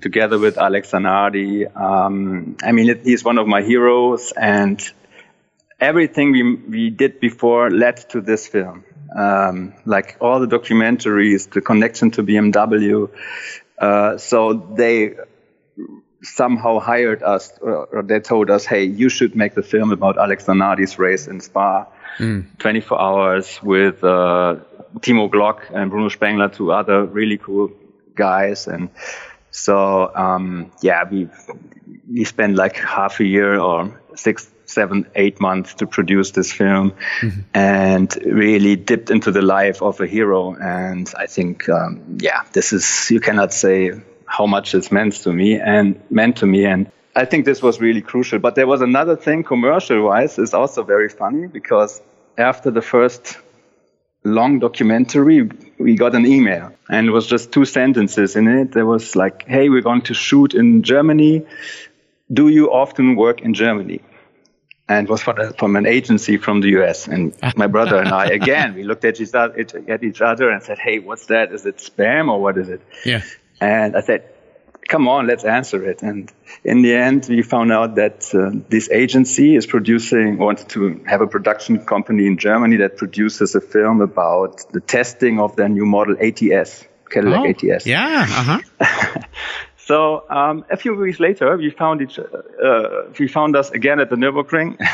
together 0.00 0.38
with 0.38 0.58
Alex 0.58 0.90
Zanardi. 0.92 1.74
Um, 1.74 2.56
I 2.62 2.72
mean, 2.72 2.90
it, 2.90 3.00
he's 3.02 3.24
one 3.24 3.38
of 3.38 3.46
my 3.48 3.62
heroes, 3.62 4.32
and 4.36 4.80
everything 5.84 6.32
we, 6.32 6.42
we 6.74 6.90
did 6.90 7.20
before 7.20 7.70
led 7.70 7.96
to 8.10 8.20
this 8.20 8.46
film. 8.46 8.84
Um, 9.14 9.74
like 9.84 10.16
all 10.20 10.40
the 10.40 10.46
documentaries, 10.46 11.48
the 11.50 11.60
connection 11.60 12.10
to 12.12 12.22
BMW. 12.22 13.10
Uh, 13.78 14.18
so 14.18 14.54
they 14.76 15.14
somehow 16.22 16.80
hired 16.80 17.22
us, 17.22 17.52
or, 17.60 17.86
or 17.86 18.02
they 18.02 18.20
told 18.20 18.50
us, 18.50 18.64
hey, 18.64 18.84
you 18.84 19.08
should 19.08 19.36
make 19.36 19.54
the 19.54 19.62
film 19.62 19.92
about 19.92 20.18
Alex 20.18 20.46
Zanardi's 20.46 20.98
race 20.98 21.28
in 21.28 21.40
Spa. 21.40 21.86
24 22.58 23.00
hours 23.00 23.60
with 23.62 24.02
uh, 24.04 24.56
Timo 25.00 25.28
Glock 25.28 25.58
and 25.74 25.90
Bruno 25.90 26.08
Spengler, 26.08 26.48
two 26.48 26.72
other 26.72 27.04
really 27.04 27.38
cool 27.38 27.70
guys. 28.14 28.66
And 28.68 28.88
so, 29.50 30.10
um, 30.14 30.72
yeah, 30.80 31.04
we 31.10 31.28
we 32.10 32.24
spent 32.24 32.56
like 32.56 32.76
half 32.76 33.20
a 33.20 33.24
year 33.24 33.58
or 33.58 34.00
six, 34.14 34.50
seven, 34.74 35.06
eight 35.14 35.40
months 35.40 35.74
to 35.74 35.86
produce 35.86 36.32
this 36.32 36.52
film, 36.52 36.92
and 37.54 38.14
really 38.26 38.76
dipped 38.76 39.10
into 39.10 39.30
the 39.30 39.42
life 39.42 39.80
of 39.82 40.00
a 40.00 40.06
hero. 40.06 40.54
And 40.54 41.10
I 41.16 41.26
think, 41.26 41.68
um, 41.68 42.18
yeah, 42.20 42.42
this 42.52 42.72
is 42.72 43.10
you 43.10 43.20
cannot 43.20 43.52
say 43.52 43.92
how 44.26 44.46
much 44.46 44.74
it's 44.74 44.90
meant 44.90 45.14
to 45.24 45.32
me 45.32 45.60
and 45.60 46.00
meant 46.10 46.36
to 46.38 46.46
me 46.46 46.64
and. 46.66 46.90
I 47.16 47.26
think 47.26 47.44
this 47.44 47.62
was 47.62 47.80
really 47.80 48.02
crucial. 48.02 48.40
But 48.40 48.56
there 48.56 48.66
was 48.66 48.80
another 48.80 49.14
thing 49.14 49.44
commercial 49.44 50.02
wise 50.02 50.36
is 50.36 50.52
also 50.52 50.82
very 50.82 51.08
funny 51.08 51.46
because 51.46 52.02
after 52.36 52.72
the 52.72 52.82
first 52.82 53.38
long 54.24 54.58
documentary, 54.58 55.48
we 55.78 55.94
got 55.94 56.14
an 56.14 56.26
email 56.26 56.72
and 56.88 57.06
it 57.06 57.10
was 57.10 57.26
just 57.26 57.52
two 57.52 57.64
sentences 57.64 58.36
in 58.36 58.48
it. 58.48 58.72
There 58.72 58.86
was 58.86 59.14
like, 59.14 59.46
Hey, 59.46 59.68
we're 59.68 59.82
going 59.82 60.02
to 60.02 60.14
shoot 60.14 60.54
in 60.54 60.82
Germany. 60.82 61.46
Do 62.32 62.48
you 62.48 62.72
often 62.72 63.16
work 63.16 63.42
in 63.42 63.54
Germany? 63.54 64.00
And 64.86 65.08
was 65.08 65.22
from, 65.22 65.38
a, 65.38 65.52
from 65.54 65.76
an 65.76 65.86
agency 65.86 66.36
from 66.36 66.60
the 66.60 66.80
US. 66.80 67.08
And 67.08 67.34
my 67.56 67.66
brother 67.66 67.96
and 67.96 68.08
I, 68.08 68.26
again, 68.26 68.74
we 68.74 68.82
looked 68.82 69.04
at 69.04 69.20
each, 69.20 69.34
other, 69.34 69.58
at 69.88 70.04
each 70.04 70.20
other 70.20 70.50
and 70.50 70.62
said, 70.62 70.78
Hey, 70.78 70.98
what's 70.98 71.26
that? 71.26 71.52
Is 71.52 71.64
it 71.64 71.78
spam 71.78 72.30
or 72.30 72.40
what 72.40 72.58
is 72.58 72.68
it? 72.68 72.82
Yeah. 73.04 73.22
And 73.60 73.96
I 73.96 74.00
said, 74.00 74.28
come 74.88 75.08
on, 75.08 75.26
let's 75.26 75.44
answer 75.44 75.84
it. 75.88 76.02
And 76.02 76.30
in 76.62 76.82
the 76.82 76.94
end, 76.94 77.26
we 77.28 77.42
found 77.42 77.72
out 77.72 77.96
that 77.96 78.34
uh, 78.34 78.50
this 78.68 78.90
agency 78.90 79.56
is 79.56 79.66
producing, 79.66 80.38
wanted 80.38 80.68
to 80.70 81.02
have 81.06 81.20
a 81.20 81.26
production 81.26 81.84
company 81.84 82.26
in 82.26 82.38
Germany 82.38 82.76
that 82.76 82.96
produces 82.96 83.54
a 83.54 83.60
film 83.60 84.00
about 84.00 84.72
the 84.72 84.80
testing 84.80 85.40
of 85.40 85.56
their 85.56 85.68
new 85.68 85.86
model 85.86 86.16
ATS, 86.20 86.86
Cadillac 87.10 87.56
Oh, 87.64 87.70
ATS. 87.70 87.86
Yeah. 87.86 88.26
Uh 88.28 88.60
huh. 88.80 89.20
So 89.86 90.24
um, 90.30 90.64
a 90.70 90.76
few 90.76 90.94
weeks 90.94 91.20
later, 91.20 91.56
we 91.56 91.70
found 91.70 92.00
each, 92.02 92.18
uh, 92.18 93.02
we 93.18 93.28
found 93.28 93.54
us 93.56 93.70
again 93.70 94.00
at 94.00 94.10
the 94.10 94.16
Nürburgring. 94.16 94.78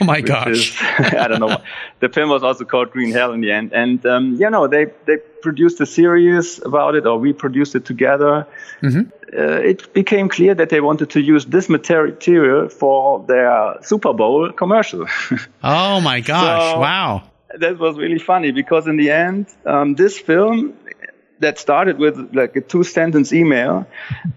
Oh 0.00 0.04
my 0.04 0.20
gosh. 0.20 0.48
is- 0.48 0.76
I 1.22 1.26
don't 1.26 1.40
know. 1.40 1.56
The 2.00 2.10
film 2.10 2.28
was 2.28 2.42
also 2.42 2.66
called 2.66 2.90
Green 2.90 3.12
Hell 3.12 3.32
in 3.32 3.40
the 3.40 3.50
end, 3.50 3.72
and 3.72 4.04
um, 4.04 4.36
you 4.38 4.50
know 4.50 4.66
they 4.68 4.84
they 5.06 5.16
produced 5.40 5.80
a 5.80 5.86
series 5.86 6.60
about 6.62 6.94
it, 6.96 7.06
or 7.06 7.18
we 7.18 7.32
produced 7.32 7.74
it 7.74 7.86
together. 7.86 8.46
Mm-hmm. 8.82 9.08
Uh, 9.32 9.70
it 9.70 9.92
became 9.94 10.28
clear 10.28 10.54
that 10.54 10.68
they 10.68 10.82
wanted 10.82 11.08
to 11.10 11.20
use 11.20 11.46
this 11.46 11.68
material 11.70 12.68
for 12.68 13.24
their 13.26 13.78
Super 13.82 14.12
Bowl 14.12 14.52
commercial. 14.52 15.06
Oh 15.64 16.00
my 16.02 16.20
gosh. 16.20 16.72
So- 16.72 16.80
wow. 16.80 17.22
that 17.58 17.78
was 17.78 17.96
really 17.96 18.18
funny 18.18 18.52
because 18.52 18.86
in 18.86 18.96
the 18.98 19.10
end, 19.10 19.46
um, 19.64 19.94
this 19.94 20.18
film 20.18 20.74
that 21.40 21.58
started 21.58 21.98
with 21.98 22.34
like 22.34 22.54
a 22.56 22.60
two 22.60 22.84
sentence 22.84 23.32
email 23.32 23.86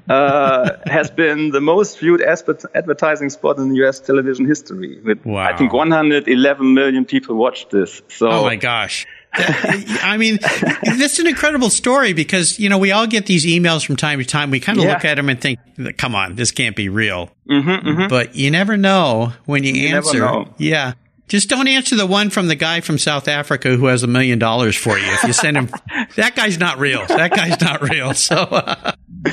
uh, 0.09 0.71
has 0.87 1.09
been 1.11 1.51
the 1.51 1.61
most 1.61 1.99
viewed 1.99 2.21
advertising 2.21 3.29
spot 3.29 3.57
in 3.57 3.75
US 3.75 3.99
television 3.99 4.45
history. 4.45 4.99
With 5.03 5.25
Wow. 5.25 5.43
I 5.43 5.55
think 5.55 5.73
111 5.73 6.73
million 6.73 7.05
people 7.05 7.35
watched 7.35 7.69
this. 7.71 8.01
So 8.09 8.29
Oh 8.29 8.43
my 8.43 8.55
gosh. 8.55 9.05
I 9.35 10.17
mean, 10.17 10.37
that's 10.83 11.17
an 11.17 11.25
incredible 11.27 11.71
story 11.71 12.13
because, 12.13 12.59
you 12.59 12.69
know, 12.69 12.77
we 12.77 12.91
all 12.91 13.07
get 13.07 13.25
these 13.25 13.45
emails 13.45 13.83
from 13.83 13.95
time 13.95 14.19
to 14.19 14.25
time. 14.25 14.51
We 14.51 14.59
kind 14.59 14.77
of 14.77 14.83
Yeah. 14.83 14.93
look 14.93 15.05
at 15.05 15.15
them 15.15 15.27
and 15.27 15.41
think, 15.41 15.59
come 15.97 16.13
on, 16.13 16.35
this 16.35 16.51
can't 16.51 16.75
be 16.75 16.87
real. 16.87 17.31
But 17.47 18.35
you 18.35 18.51
never 18.51 18.77
know 18.77 19.33
when 19.45 19.63
you, 19.63 19.73
Mm-hmm, 19.73 19.91
never 19.91 20.07
answer. 20.07 20.19
know. 20.19 20.53
Yeah. 20.59 20.93
Just 21.33 21.49
don't 21.49 21.67
answer 21.67 21.95
the 21.95 22.05
one 22.05 22.29
from 22.29 22.47
the 22.47 22.53
guy 22.53 22.79
from 22.81 22.99
South 22.99 23.27
Africa 23.27 23.75
who 23.75 23.87
has 23.87 24.03
a 24.03 24.07
million 24.07 24.37
dollars 24.37 24.75
for 24.75 24.99
you. 24.99 25.05
If 25.13 25.23
you 25.23 25.33
send 25.33 25.57
him, 25.57 25.67
that 26.15 26.35
guy's 26.35 26.59
not 26.59 26.77
real. 26.77 27.03
That 27.07 27.31
guy's 27.31 27.59
not 27.59 27.81
real. 27.81 28.13
So, 28.13 28.35
uh, 28.35 28.91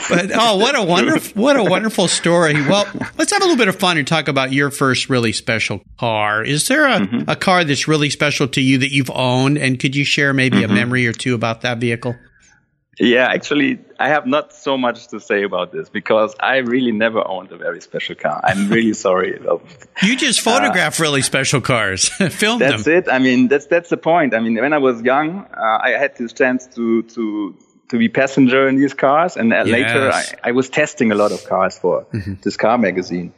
but 0.08 0.30
oh, 0.34 0.56
what 0.56 0.74
a 0.74 0.82
wonderful, 0.82 1.42
what 1.42 1.56
a 1.58 1.62
wonderful 1.62 2.08
story. 2.08 2.54
Well, 2.54 2.86
let's 3.18 3.32
have 3.32 3.42
a 3.42 3.44
little 3.44 3.58
bit 3.58 3.68
of 3.68 3.76
fun 3.76 3.98
and 3.98 4.08
talk 4.08 4.28
about 4.28 4.50
your 4.50 4.70
first 4.70 5.10
really 5.10 5.32
special 5.32 5.82
car. 5.98 6.42
Is 6.42 6.68
there 6.68 6.86
a, 6.86 7.00
Mm-hmm. 7.00 7.28
a 7.28 7.36
car 7.36 7.64
that's 7.64 7.86
really 7.86 8.08
special 8.08 8.48
to 8.48 8.62
you 8.62 8.78
that 8.78 8.92
you've 8.92 9.10
owned? 9.10 9.58
And 9.58 9.78
could 9.78 9.94
you 9.94 10.04
share 10.06 10.32
maybe 10.32 10.62
Mm-hmm. 10.62 10.72
a 10.72 10.74
memory 10.74 11.06
or 11.06 11.12
two 11.12 11.34
about 11.34 11.60
that 11.60 11.78
vehicle? 11.78 12.16
Yeah, 12.98 13.28
actually, 13.28 13.78
I 13.98 14.08
have 14.08 14.26
not 14.26 14.52
so 14.52 14.76
much 14.76 15.08
to 15.08 15.20
say 15.20 15.42
about 15.42 15.72
this 15.72 15.88
because 15.88 16.34
I 16.40 16.56
really 16.58 16.92
never 16.92 17.26
owned 17.26 17.52
a 17.52 17.56
very 17.56 17.80
special 17.80 18.14
car. 18.14 18.40
I'm 18.42 18.68
really 18.68 18.92
sorry. 19.06 19.38
You 20.02 20.16
just 20.16 20.40
photograph 20.40 21.00
really 21.00 21.22
special 21.22 21.60
cars, 21.60 22.08
film 22.30 22.58
them. 22.58 22.70
That's 22.70 22.86
it. 22.86 23.08
I 23.08 23.18
mean, 23.18 23.48
that's 23.48 23.66
that's 23.66 23.90
the 23.90 23.96
point. 23.96 24.34
I 24.34 24.40
mean, 24.40 24.56
when 24.56 24.72
I 24.72 24.78
was 24.78 25.00
young, 25.02 25.46
uh, 25.46 25.78
I 25.82 25.90
had 25.90 26.16
this 26.16 26.32
chance 26.32 26.66
to 26.74 27.02
to 27.02 27.56
to 27.90 27.98
be 27.98 28.08
passenger 28.08 28.68
in 28.68 28.76
these 28.76 28.94
cars, 28.94 29.36
and 29.36 29.52
uh, 29.52 29.62
later 29.62 30.10
I, 30.12 30.24
I 30.44 30.52
was 30.52 30.68
testing 30.68 31.10
a 31.10 31.14
lot 31.14 31.32
of 31.32 31.44
cars 31.44 31.78
for 31.78 32.06
this 32.42 32.56
car 32.56 32.76
magazine. 32.78 33.32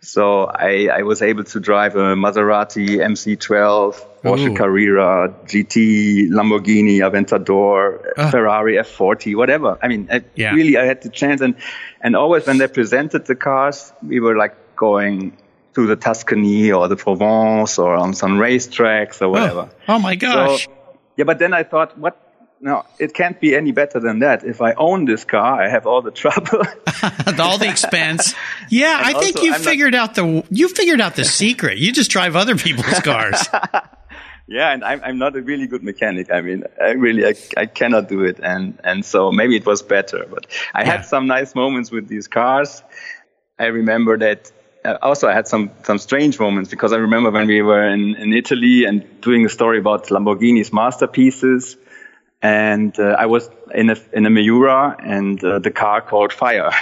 So 0.00 0.44
I, 0.44 0.88
I 0.92 1.02
was 1.02 1.22
able 1.22 1.44
to 1.44 1.60
drive 1.60 1.96
a 1.96 2.14
Maserati 2.14 2.98
MC12, 2.98 3.94
Porsche 4.22 4.50
Ooh. 4.50 4.54
Carrera, 4.54 5.34
GT, 5.46 6.28
Lamborghini 6.30 6.98
Aventador, 7.00 8.12
Ah. 8.16 8.30
Ferrari 8.30 8.76
F40, 8.76 9.36
whatever. 9.36 9.76
I 9.82 9.88
mean, 9.88 10.08
I, 10.10 10.22
Yeah. 10.34 10.54
really, 10.54 10.76
I 10.78 10.84
had 10.84 11.02
the 11.02 11.08
chance, 11.10 11.40
and 11.40 11.54
and 12.00 12.14
always 12.16 12.46
when 12.46 12.58
they 12.58 12.68
presented 12.68 13.26
the 13.26 13.34
cars, 13.34 13.92
we 14.02 14.20
were 14.20 14.36
like 14.36 14.54
going 14.76 15.36
to 15.74 15.86
the 15.86 15.96
Tuscany 15.96 16.70
or 16.72 16.86
the 16.88 16.96
Provence 16.96 17.78
or 17.78 17.94
on 17.94 18.14
some 18.14 18.38
racetracks 18.38 19.20
or 19.20 19.28
whatever. 19.28 19.68
Oh, 19.88 19.94
oh 19.94 19.98
my 19.98 20.14
gosh. 20.14 20.64
So, 20.64 20.72
yeah, 21.16 21.24
but 21.24 21.38
then 21.38 21.52
I 21.52 21.64
thought, 21.64 21.98
what? 21.98 22.16
No, 22.60 22.84
it 22.98 23.14
can't 23.14 23.40
be 23.40 23.54
any 23.54 23.70
better 23.72 24.00
than 24.00 24.18
that. 24.20 24.42
If 24.44 24.60
I 24.60 24.72
own 24.72 25.04
this 25.04 25.24
car, 25.24 25.62
I 25.62 25.68
have 25.68 25.86
all 25.86 26.02
the 26.02 26.10
trouble. 26.10 26.62
all 27.40 27.58
the 27.58 27.68
expense. 27.68 28.34
Yeah, 28.70 29.00
I 29.02 29.14
think 29.14 29.36
you 29.42 29.52
I'm 29.54 29.62
not- 29.62 29.70
figured 29.70 29.94
out 29.94 30.14
the 30.14 30.44
you 30.50 30.68
figured 30.68 31.00
out 31.00 31.14
the 31.16 31.24
secret. 31.24 31.78
You 31.78 31.92
just 31.92 32.10
drive 32.10 32.36
other 32.36 32.56
people's 32.56 33.00
cars. 33.00 33.48
yeah, 34.48 34.72
and 34.72 34.84
I'm, 34.84 35.00
I'm 35.04 35.18
not 35.18 35.36
a 35.36 35.40
really 35.42 35.66
good 35.66 35.82
mechanic. 35.82 36.30
I 36.30 36.40
mean, 36.42 36.64
I 36.82 36.90
really, 36.90 37.24
I, 37.24 37.34
I 37.56 37.66
cannot 37.66 38.08
do 38.08 38.24
it. 38.24 38.40
And, 38.42 38.78
and 38.84 39.04
so 39.04 39.30
maybe 39.32 39.56
it 39.56 39.64
was 39.64 39.80
better, 39.82 40.26
but 40.28 40.46
I 40.74 40.82
Yeah. 40.82 40.92
had 40.96 41.04
some 41.06 41.26
nice 41.26 41.54
moments 41.54 41.90
with 41.90 42.08
these 42.08 42.28
cars. 42.28 42.82
I 43.58 43.66
remember 43.66 44.18
that 44.18 44.52
uh, 44.84 44.98
also 45.00 45.28
I 45.28 45.32
had 45.32 45.48
some, 45.48 45.70
some 45.84 45.98
strange 45.98 46.38
moments 46.38 46.68
because 46.70 46.92
I 46.92 46.96
remember 46.96 47.30
when 47.30 47.46
we 47.46 47.62
were 47.62 47.88
in, 47.88 48.16
in 48.16 48.32
Italy 48.34 48.84
and 48.84 49.20
doing 49.22 49.46
a 49.46 49.48
story 49.48 49.78
about 49.78 50.08
Lamborghini's 50.08 50.72
masterpieces. 50.72 51.76
And 52.40 52.98
uh, 53.00 53.16
I 53.18 53.26
was 53.26 53.50
in 53.74 53.90
a, 53.90 53.96
in 54.12 54.24
a 54.26 54.30
Miura 54.30 54.96
and 55.02 55.42
uh, 55.42 55.58
the 55.58 55.70
car 55.70 56.00
caught 56.00 56.32
fire. 56.32 56.70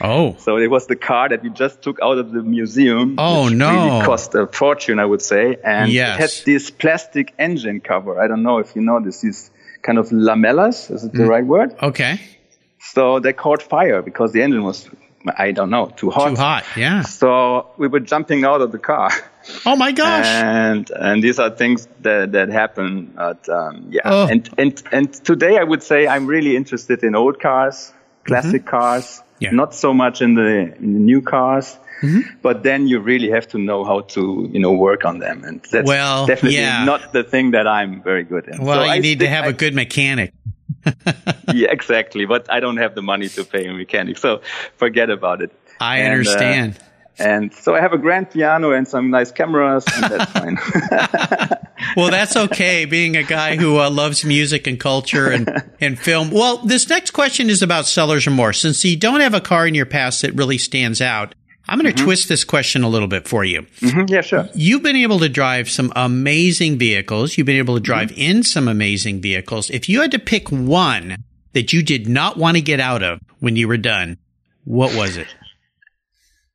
Oh, 0.00 0.34
So 0.38 0.56
it 0.56 0.68
was 0.68 0.86
the 0.86 0.96
car 0.96 1.28
that 1.28 1.42
we 1.42 1.50
just 1.50 1.82
took 1.82 1.98
out 2.02 2.16
of 2.16 2.32
the 2.32 2.42
museum. 2.42 3.16
Oh, 3.18 3.44
which 3.44 3.54
no. 3.54 3.68
Really 3.70 4.04
cost 4.06 4.34
a 4.34 4.46
fortune, 4.46 4.98
I 4.98 5.04
would 5.04 5.20
say. 5.20 5.58
And 5.62 5.92
Yes. 5.92 6.16
it 6.16 6.20
had 6.20 6.30
this 6.46 6.70
plastic 6.70 7.34
engine 7.38 7.80
cover. 7.80 8.18
I 8.18 8.26
don't 8.26 8.42
know 8.42 8.58
if 8.58 8.74
you 8.74 8.80
know 8.80 9.00
this. 9.00 9.20
These 9.20 9.50
kind 9.82 9.98
of 9.98 10.08
lamellas. 10.08 10.90
Is 10.90 11.02
Mm. 11.04 11.08
it 11.08 11.12
the 11.12 11.26
right 11.26 11.44
word? 11.44 11.74
okay. 11.82 12.18
So 12.80 13.20
they 13.20 13.34
caught 13.34 13.62
fire 13.62 14.00
because 14.02 14.32
the 14.32 14.42
engine 14.42 14.64
was, 14.64 14.88
I 15.38 15.52
don't 15.52 15.70
know, 15.70 15.86
too 15.96 16.10
hot. 16.10 16.30
Too 16.30 16.36
hot. 16.36 16.64
Yeah. 16.76 17.02
So 17.02 17.70
we 17.76 17.88
were 17.88 18.00
jumping 18.00 18.44
out 18.44 18.60
of 18.60 18.72
the 18.72 18.78
car. 18.78 19.10
Oh 19.66 19.76
my 19.76 19.92
gosh. 19.92 20.26
And 20.26 20.90
and 20.90 21.22
these 21.22 21.38
are 21.38 21.50
things 21.50 21.88
that 22.02 22.32
that 22.32 22.48
happen. 22.48 23.12
But 23.16 23.48
um, 23.48 23.86
yeah, 23.90 24.02
Oh. 24.04 24.26
and 24.28 24.48
and 24.58 24.82
and 24.92 25.12
today 25.12 25.58
I 25.58 25.64
would 25.64 25.82
say 25.82 26.06
I'm 26.06 26.26
really 26.26 26.56
interested 26.56 27.02
in 27.04 27.14
old 27.14 27.40
cars, 27.40 27.92
classic 28.24 28.66
cars. 28.66 29.04
Mm-hmm. 29.04 29.44
Yeah. 29.44 29.50
Not 29.50 29.74
so 29.74 29.92
much 29.92 30.22
in 30.22 30.34
the, 30.34 30.76
in 30.78 30.92
the 30.94 31.00
new 31.00 31.20
cars. 31.22 31.76
Mm-hmm. 32.02 32.38
But 32.42 32.62
then 32.62 32.86
you 32.88 33.00
really 33.00 33.30
have 33.30 33.46
to 33.48 33.58
know 33.58 33.84
how 33.84 34.00
to, 34.14 34.48
you 34.52 34.60
know, 34.60 34.72
work 34.72 35.04
on 35.04 35.18
them, 35.18 35.44
and 35.44 35.60
that's 35.70 35.86
Well, 35.86 36.26
definitely 36.26 36.58
yeah. 36.58 36.84
not 36.84 37.12
the 37.12 37.22
thing 37.24 37.52
that 37.52 37.66
I'm 37.66 38.02
very 38.02 38.24
good 38.24 38.46
in. 38.48 38.58
well, 38.62 38.78
So 38.78 38.84
you 38.84 38.90
I 38.90 38.98
need 38.98 39.20
to 39.20 39.28
have 39.28 39.44
a 39.44 39.48
I- 39.48 39.52
good 39.52 39.74
mechanic. 39.74 40.32
yeah, 41.52 41.70
exactly. 41.70 42.24
But 42.26 42.50
I 42.50 42.60
don't 42.60 42.76
have 42.78 42.94
the 42.94 43.02
money 43.02 43.28
to 43.30 43.44
pay 43.44 43.66
a 43.66 43.72
mechanic, 43.72 44.18
so 44.18 44.40
forget 44.76 45.10
about 45.10 45.42
it. 45.42 45.52
I 45.80 45.98
And, 45.98 46.06
uh, 46.08 46.12
understand. 46.12 46.78
and 47.18 47.52
so 47.54 47.74
I 47.74 47.80
have 47.80 47.92
a 47.92 47.98
grand 47.98 48.30
piano 48.30 48.72
and 48.72 48.86
some 48.86 49.10
nice 49.10 49.30
cameras, 49.32 49.84
and 49.94 50.04
that's 50.12 50.30
fine. 50.38 50.58
well, 51.96 52.10
that's 52.10 52.36
okay. 52.36 52.84
Being 52.84 53.16
a 53.16 53.22
guy 53.22 53.56
who 53.56 53.78
uh, 53.78 53.90
loves 53.90 54.24
music 54.24 54.66
and 54.66 54.78
culture 54.78 55.28
and, 55.30 55.48
and 55.80 55.98
film. 55.98 56.30
Well, 56.30 56.58
this 56.58 56.88
next 56.88 57.10
question 57.12 57.50
is 57.50 57.62
about 57.62 57.86
seller's 57.86 58.26
remorse. 58.26 58.60
Since 58.60 58.84
you 58.84 58.96
don't 58.96 59.20
have 59.20 59.34
a 59.34 59.40
car 59.40 59.66
in 59.66 59.74
your 59.74 59.86
past 59.86 60.22
that 60.22 60.34
really 60.34 60.58
stands 60.58 61.00
out, 61.00 61.34
I'm 61.68 61.78
going 61.80 61.94
to 61.94 62.02
twist 62.02 62.28
this 62.28 62.44
question 62.44 62.82
a 62.82 62.88
little 62.88 63.08
bit 63.08 63.26
for 63.28 63.44
you. 63.44 63.62
Mhm, 63.80 64.10
yeah, 64.10 64.20
sure. 64.20 64.48
You've 64.54 64.82
been 64.82 64.96
able 64.96 65.20
to 65.20 65.28
drive 65.28 65.70
some 65.70 65.92
amazing 65.96 66.76
vehicles. 66.78 67.38
You've 67.38 67.46
been 67.46 67.56
able 67.58 67.74
to 67.76 67.80
drive 67.80 68.10
Mm-hmm. 68.10 68.20
in 68.20 68.42
some 68.42 68.68
amazing 68.68 69.20
vehicles. 69.20 69.70
If 69.70 69.88
you 69.88 70.00
had 70.02 70.10
to 70.10 70.18
pick 70.18 70.48
one 70.50 71.16
that 71.52 71.72
you 71.72 71.82
did 71.82 72.08
not 72.08 72.36
want 72.36 72.56
to 72.56 72.62
get 72.62 72.80
out 72.80 73.02
of 73.02 73.20
when 73.40 73.56
you 73.56 73.68
were 73.68 73.76
done, 73.78 74.18
what 74.64 74.94
was 74.94 75.16
it? 75.16 75.28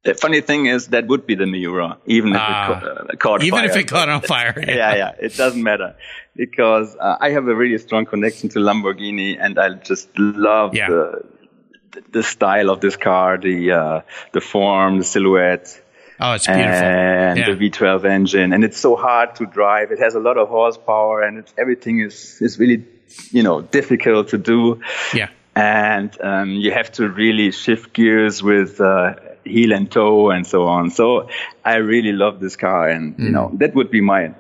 The 0.04 0.14
funny 0.14 0.42
thing 0.42 0.68
is 0.68 0.88
that 0.88 1.08
would 1.08 1.26
be 1.28 1.36
the 1.36 1.46
Miura, 1.46 1.98
even 2.06 2.34
if 2.34 2.40
Ah. 2.40 2.78
it 2.78 2.82
ca- 2.82 2.88
uh, 2.88 3.16
caught 3.18 3.44
Even 3.44 3.60
fire. 3.60 3.70
if 3.70 3.76
it 3.76 3.88
caught 3.88 4.10
on 4.10 4.22
fire. 4.22 4.54
yeah, 4.68 4.96
yeah, 4.96 5.12
it 5.20 5.36
doesn't 5.36 5.62
matter 5.62 5.96
because 6.36 6.96
uh, 7.00 7.18
I 7.20 7.32
have 7.32 7.48
a 7.48 7.56
really 7.56 7.78
strong 7.78 8.06
connection 8.06 8.48
to 8.50 8.60
Lamborghini, 8.60 9.38
and 9.40 9.60
I 9.60 9.74
just 9.74 10.08
love 10.18 10.76
Yeah. 10.76 10.88
the 10.90 11.22
the 12.12 12.24
style 12.24 12.70
of 12.70 12.80
this 12.82 12.96
car, 12.98 13.38
the 13.38 13.72
uh, 13.72 14.02
the 14.32 14.42
form, 14.42 14.98
the 15.00 15.04
silhouette, 15.04 15.82
Oh, 16.20 16.34
it's 16.34 16.48
beautiful. 16.48 16.72
and 16.74 17.38
Yeah. 17.40 17.54
the 17.54 17.70
V12 17.70 18.06
engine, 18.06 18.54
and 18.54 18.64
it's 18.64 18.78
so 18.80 18.96
hard 18.96 19.36
to 19.36 19.46
drive. 19.46 19.92
It 19.92 20.00
has 20.00 20.16
a 20.16 20.20
lot 20.20 20.38
of 20.38 20.48
horsepower, 20.50 21.22
and 21.22 21.38
it's, 21.40 21.54
everything 21.58 22.00
is 22.00 22.38
is 22.42 22.60
really 22.60 22.84
you 23.32 23.44
know 23.44 23.62
difficult 23.62 24.30
to 24.30 24.38
do 24.38 24.82
Yeah. 25.14 25.30
and 25.56 26.10
um, 26.22 26.50
you 26.52 26.72
have 26.72 26.92
to 26.94 27.08
really 27.08 27.52
shift 27.52 27.94
gears 27.94 28.44
with 28.44 28.82
uh, 28.82 29.14
heel 29.44 29.72
and 29.74 29.90
toe 29.90 30.30
and 30.32 30.46
so 30.46 30.68
on. 30.68 30.90
So 30.92 31.30
I 31.64 31.76
really 31.78 32.12
love 32.12 32.40
this 32.40 32.56
car, 32.56 32.90
and 32.90 33.16
you 33.18 33.32
know 33.32 33.52
that 33.60 33.74
would 33.76 33.90
be 33.92 34.02
my 34.02 34.34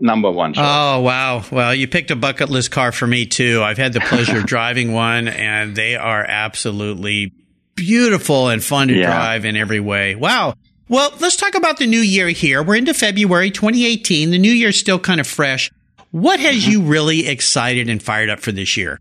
number 0.00 0.30
one. 0.30 0.54
choice. 0.54 0.64
Oh, 0.66 1.00
wow. 1.00 1.44
Well, 1.50 1.74
you 1.74 1.88
picked 1.88 2.10
a 2.10 2.16
bucket 2.16 2.50
list 2.50 2.70
car 2.70 2.92
for 2.92 3.06
me, 3.06 3.26
too. 3.26 3.62
I've 3.62 3.78
had 3.78 3.92
the 3.92 4.00
pleasure 4.00 4.38
of 4.38 4.46
driving 4.46 4.92
one, 4.92 5.28
and 5.28 5.74
they 5.76 5.96
are 5.96 6.24
absolutely 6.24 7.32
beautiful 7.74 8.48
and 8.48 8.62
fun 8.62 8.88
to 8.88 8.94
Yeah. 8.94 9.06
drive 9.06 9.44
in 9.44 9.56
every 9.56 9.80
way. 9.80 10.14
Wow. 10.14 10.54
Well, 10.88 11.12
let's 11.20 11.36
talk 11.36 11.54
about 11.54 11.78
the 11.78 11.86
new 11.86 12.00
year 12.00 12.28
here. 12.28 12.62
We're 12.62 12.76
into 12.76 12.94
February 12.94 13.50
2018. 13.50 14.30
The 14.30 14.38
new 14.38 14.52
year's 14.52 14.78
still 14.78 14.98
kind 14.98 15.20
of 15.20 15.26
fresh. 15.26 15.70
What 16.10 16.40
has 16.40 16.56
mm-hmm. 16.56 16.70
you 16.70 16.82
really 16.82 17.28
excited 17.28 17.90
and 17.90 18.02
fired 18.02 18.30
up 18.30 18.40
for 18.40 18.52
this 18.52 18.76
year? 18.76 18.98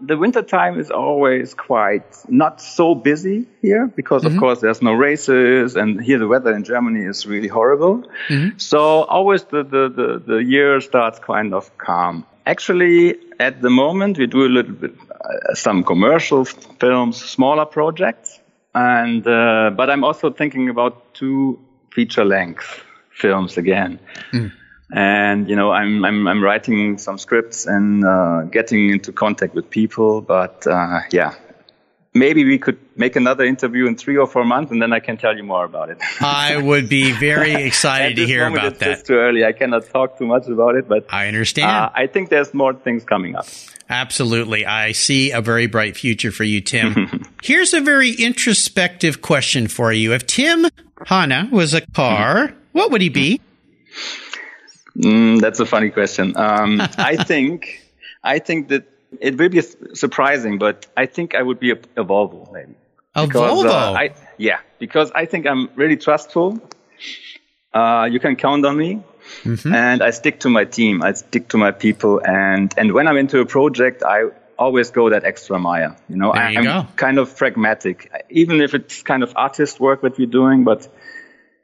The 0.00 0.16
winter 0.16 0.42
time 0.42 0.78
is 0.78 0.90
always 0.90 1.54
quite 1.54 2.16
not 2.28 2.60
so 2.60 2.94
busy 2.94 3.46
here 3.62 3.86
because 3.86 4.24
of 4.24 4.36
course 4.38 4.60
there's 4.60 4.82
no 4.82 4.92
races 4.92 5.76
and 5.76 6.00
here 6.00 6.18
the 6.18 6.26
weather 6.28 6.54
in 6.54 6.64
Germany 6.64 7.04
is 7.04 7.26
really 7.26 7.48
horrible. 7.48 8.04
So 8.58 9.04
always 9.04 9.44
the, 9.44 9.62
the, 9.64 9.88
the, 9.88 10.22
the 10.26 10.36
year 10.44 10.80
starts 10.80 11.18
kind 11.18 11.52
of 11.54 11.76
calm. 11.78 12.24
Actually, 12.46 13.16
at 13.40 13.60
the 13.60 13.70
moment 13.70 14.18
we 14.18 14.26
do 14.26 14.44
a 14.46 14.48
little 14.48 14.74
bit 14.74 14.94
uh, 15.10 15.54
some 15.54 15.84
commercial 15.84 16.44
films, 16.44 17.22
smaller 17.22 17.66
projects, 17.66 18.40
and 18.74 19.26
uh, 19.26 19.70
but 19.76 19.90
I'm 19.90 20.04
also 20.04 20.30
thinking 20.30 20.68
about 20.68 21.12
two 21.14 21.58
feature 21.90 22.24
length 22.24 22.82
films 23.10 23.58
again 23.58 23.98
and 24.92 25.48
you 25.48 25.56
know 25.56 25.70
I'm 25.70 26.04
I'm 26.04 26.26
I'm 26.26 26.42
writing 26.42 26.98
some 26.98 27.18
scripts 27.18 27.66
and 27.66 28.04
uh, 28.04 28.42
getting 28.44 28.90
into 28.90 29.12
contact 29.12 29.54
with 29.54 29.68
people. 29.70 30.20
But 30.20 30.66
uh, 30.66 31.00
yeah, 31.10 31.34
maybe 32.14 32.44
we 32.44 32.58
could 32.58 32.78
make 32.96 33.16
another 33.16 33.44
interview 33.44 33.86
in 33.86 33.96
three 33.96 34.16
or 34.16 34.26
four 34.26 34.44
months, 34.44 34.72
and 34.72 34.80
then 34.80 34.92
I 34.92 35.00
can 35.00 35.16
tell 35.16 35.36
you 35.36 35.42
more 35.42 35.64
about 35.64 35.90
it. 35.90 35.98
I 36.20 36.56
would 36.56 36.88
be 36.88 37.12
very 37.12 37.54
excited 37.66 38.16
to 38.16 38.26
hear 38.26 38.46
about 38.46 38.64
it's 38.64 38.78
that. 38.80 38.86
just 38.86 39.06
too 39.06 39.14
early. 39.14 39.44
I 39.44 39.52
cannot 39.52 39.88
talk 39.88 40.18
too 40.18 40.26
much 40.26 40.46
about 40.48 40.74
it, 40.74 40.88
but 40.88 41.06
I 41.10 41.28
understand. 41.28 41.70
uh, 41.70 41.90
I 41.94 42.06
think 42.06 42.30
there's 42.30 42.54
more 42.54 42.74
things 42.74 43.04
coming 43.04 43.36
up. 43.36 43.46
Absolutely. 43.90 44.66
I 44.66 44.92
see 44.92 45.30
a 45.30 45.40
very 45.40 45.66
bright 45.66 45.96
future 45.96 46.30
for 46.30 46.44
you, 46.44 46.60
Tim. 46.60 47.24
Here's 47.42 47.72
a 47.72 47.80
very 47.80 48.12
introspective 48.12 49.22
question 49.22 49.66
for 49.66 49.92
you. 49.92 50.12
If 50.12 50.26
Tim 50.26 50.66
Hahne 51.06 51.50
was 51.50 51.72
a 51.72 51.80
car, 51.80 52.52
what 52.72 52.90
would 52.90 53.00
he 53.00 53.08
be? 53.08 53.40
Mm, 54.98 55.40
that's 55.40 55.60
a 55.60 55.66
funny 55.66 55.90
question. 55.90 56.36
Um, 56.36 56.80
I 56.98 57.16
think 57.16 57.82
I 58.22 58.38
think 58.40 58.68
that 58.68 58.84
it 59.20 59.38
will 59.38 59.48
be 59.48 59.62
surprising, 59.94 60.58
but 60.58 60.86
I 60.96 61.06
think 61.06 61.34
I 61.34 61.42
would 61.42 61.60
be 61.60 61.70
a, 61.70 61.78
a 61.96 62.04
Volvo 62.04 62.52
maybe. 62.52 62.74
A 63.14 63.26
Because, 63.26 63.64
Volvo? 63.64 63.70
uh, 63.70 63.92
I, 64.02 64.10
yeah, 64.36 64.58
because 64.78 65.10
I 65.14 65.24
think 65.26 65.46
I'm 65.46 65.70
really 65.76 65.96
trustful. 65.96 66.60
Uh, 67.72 68.08
you 68.10 68.18
can 68.20 68.36
count 68.36 68.64
on 68.66 68.76
me, 68.76 69.02
Mm-hmm. 69.44 69.74
and 69.74 70.02
I 70.02 70.10
stick 70.10 70.40
to 70.40 70.48
my 70.48 70.64
team. 70.64 71.02
I 71.02 71.12
stick 71.12 71.48
to 71.48 71.58
my 71.58 71.70
people, 71.70 72.18
and 72.24 72.72
and 72.78 72.92
when 72.92 73.06
I'm 73.06 73.18
into 73.18 73.40
a 73.40 73.44
project, 73.46 74.02
I 74.02 74.30
always 74.58 74.90
go 74.90 75.10
that 75.10 75.24
extra 75.24 75.58
mile. 75.58 75.94
You 76.08 76.16
know, 76.16 76.32
There 76.32 76.42
I, 76.42 76.62
go. 76.62 76.86
kind 76.96 77.18
of 77.18 77.36
pragmatic, 77.36 78.10
even 78.30 78.60
if 78.62 78.72
it's 78.74 79.02
kind 79.02 79.22
of 79.22 79.32
artist 79.36 79.80
work 79.80 80.00
that 80.00 80.16
we're 80.18 80.26
doing, 80.40 80.64
but 80.64 80.88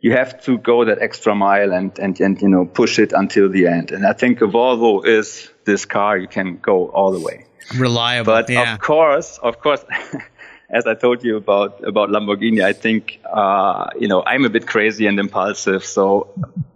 you 0.05 0.13
have 0.13 0.39
to 0.45 0.59
go 0.59 0.85
that 0.85 0.99
extra 1.01 1.35
mile 1.35 1.73
and, 1.73 1.99
and, 1.99 2.21
and 2.21 2.43
you 2.43 2.49
know 2.51 2.67
push 2.67 2.99
it 2.99 3.15
until 3.15 3.49
the 3.49 3.67
end. 3.67 3.91
And 3.91 4.07
I 4.07 4.13
think 4.13 4.43
a 4.43 4.45
Volvo 4.45 5.03
is 5.07 5.49
this 5.65 5.87
car 5.87 6.19
you 6.19 6.29
can 6.29 6.59
go 6.59 6.89
all 6.91 7.11
the 7.11 7.21
way. 7.21 7.47
Reliable. 7.75 8.27
But 8.27 8.51
yeah. 8.51 8.75
of 8.75 8.81
course, 8.81 9.39
of 9.39 9.61
course, 9.61 9.83
as 10.69 10.87
I 10.87 10.95
told 10.95 11.23
you 11.23 11.37
about 11.37 11.87
about 11.87 12.09
Lamborghini, 12.09 12.65
I 12.65 12.73
think 12.73 13.21
uh, 13.31 13.91
you 13.99 14.09
know 14.09 14.23
I'm 14.25 14.45
a 14.45 14.49
bit 14.49 14.67
crazy 14.67 15.07
and 15.07 15.19
impulsive. 15.19 15.85
So 15.85 16.33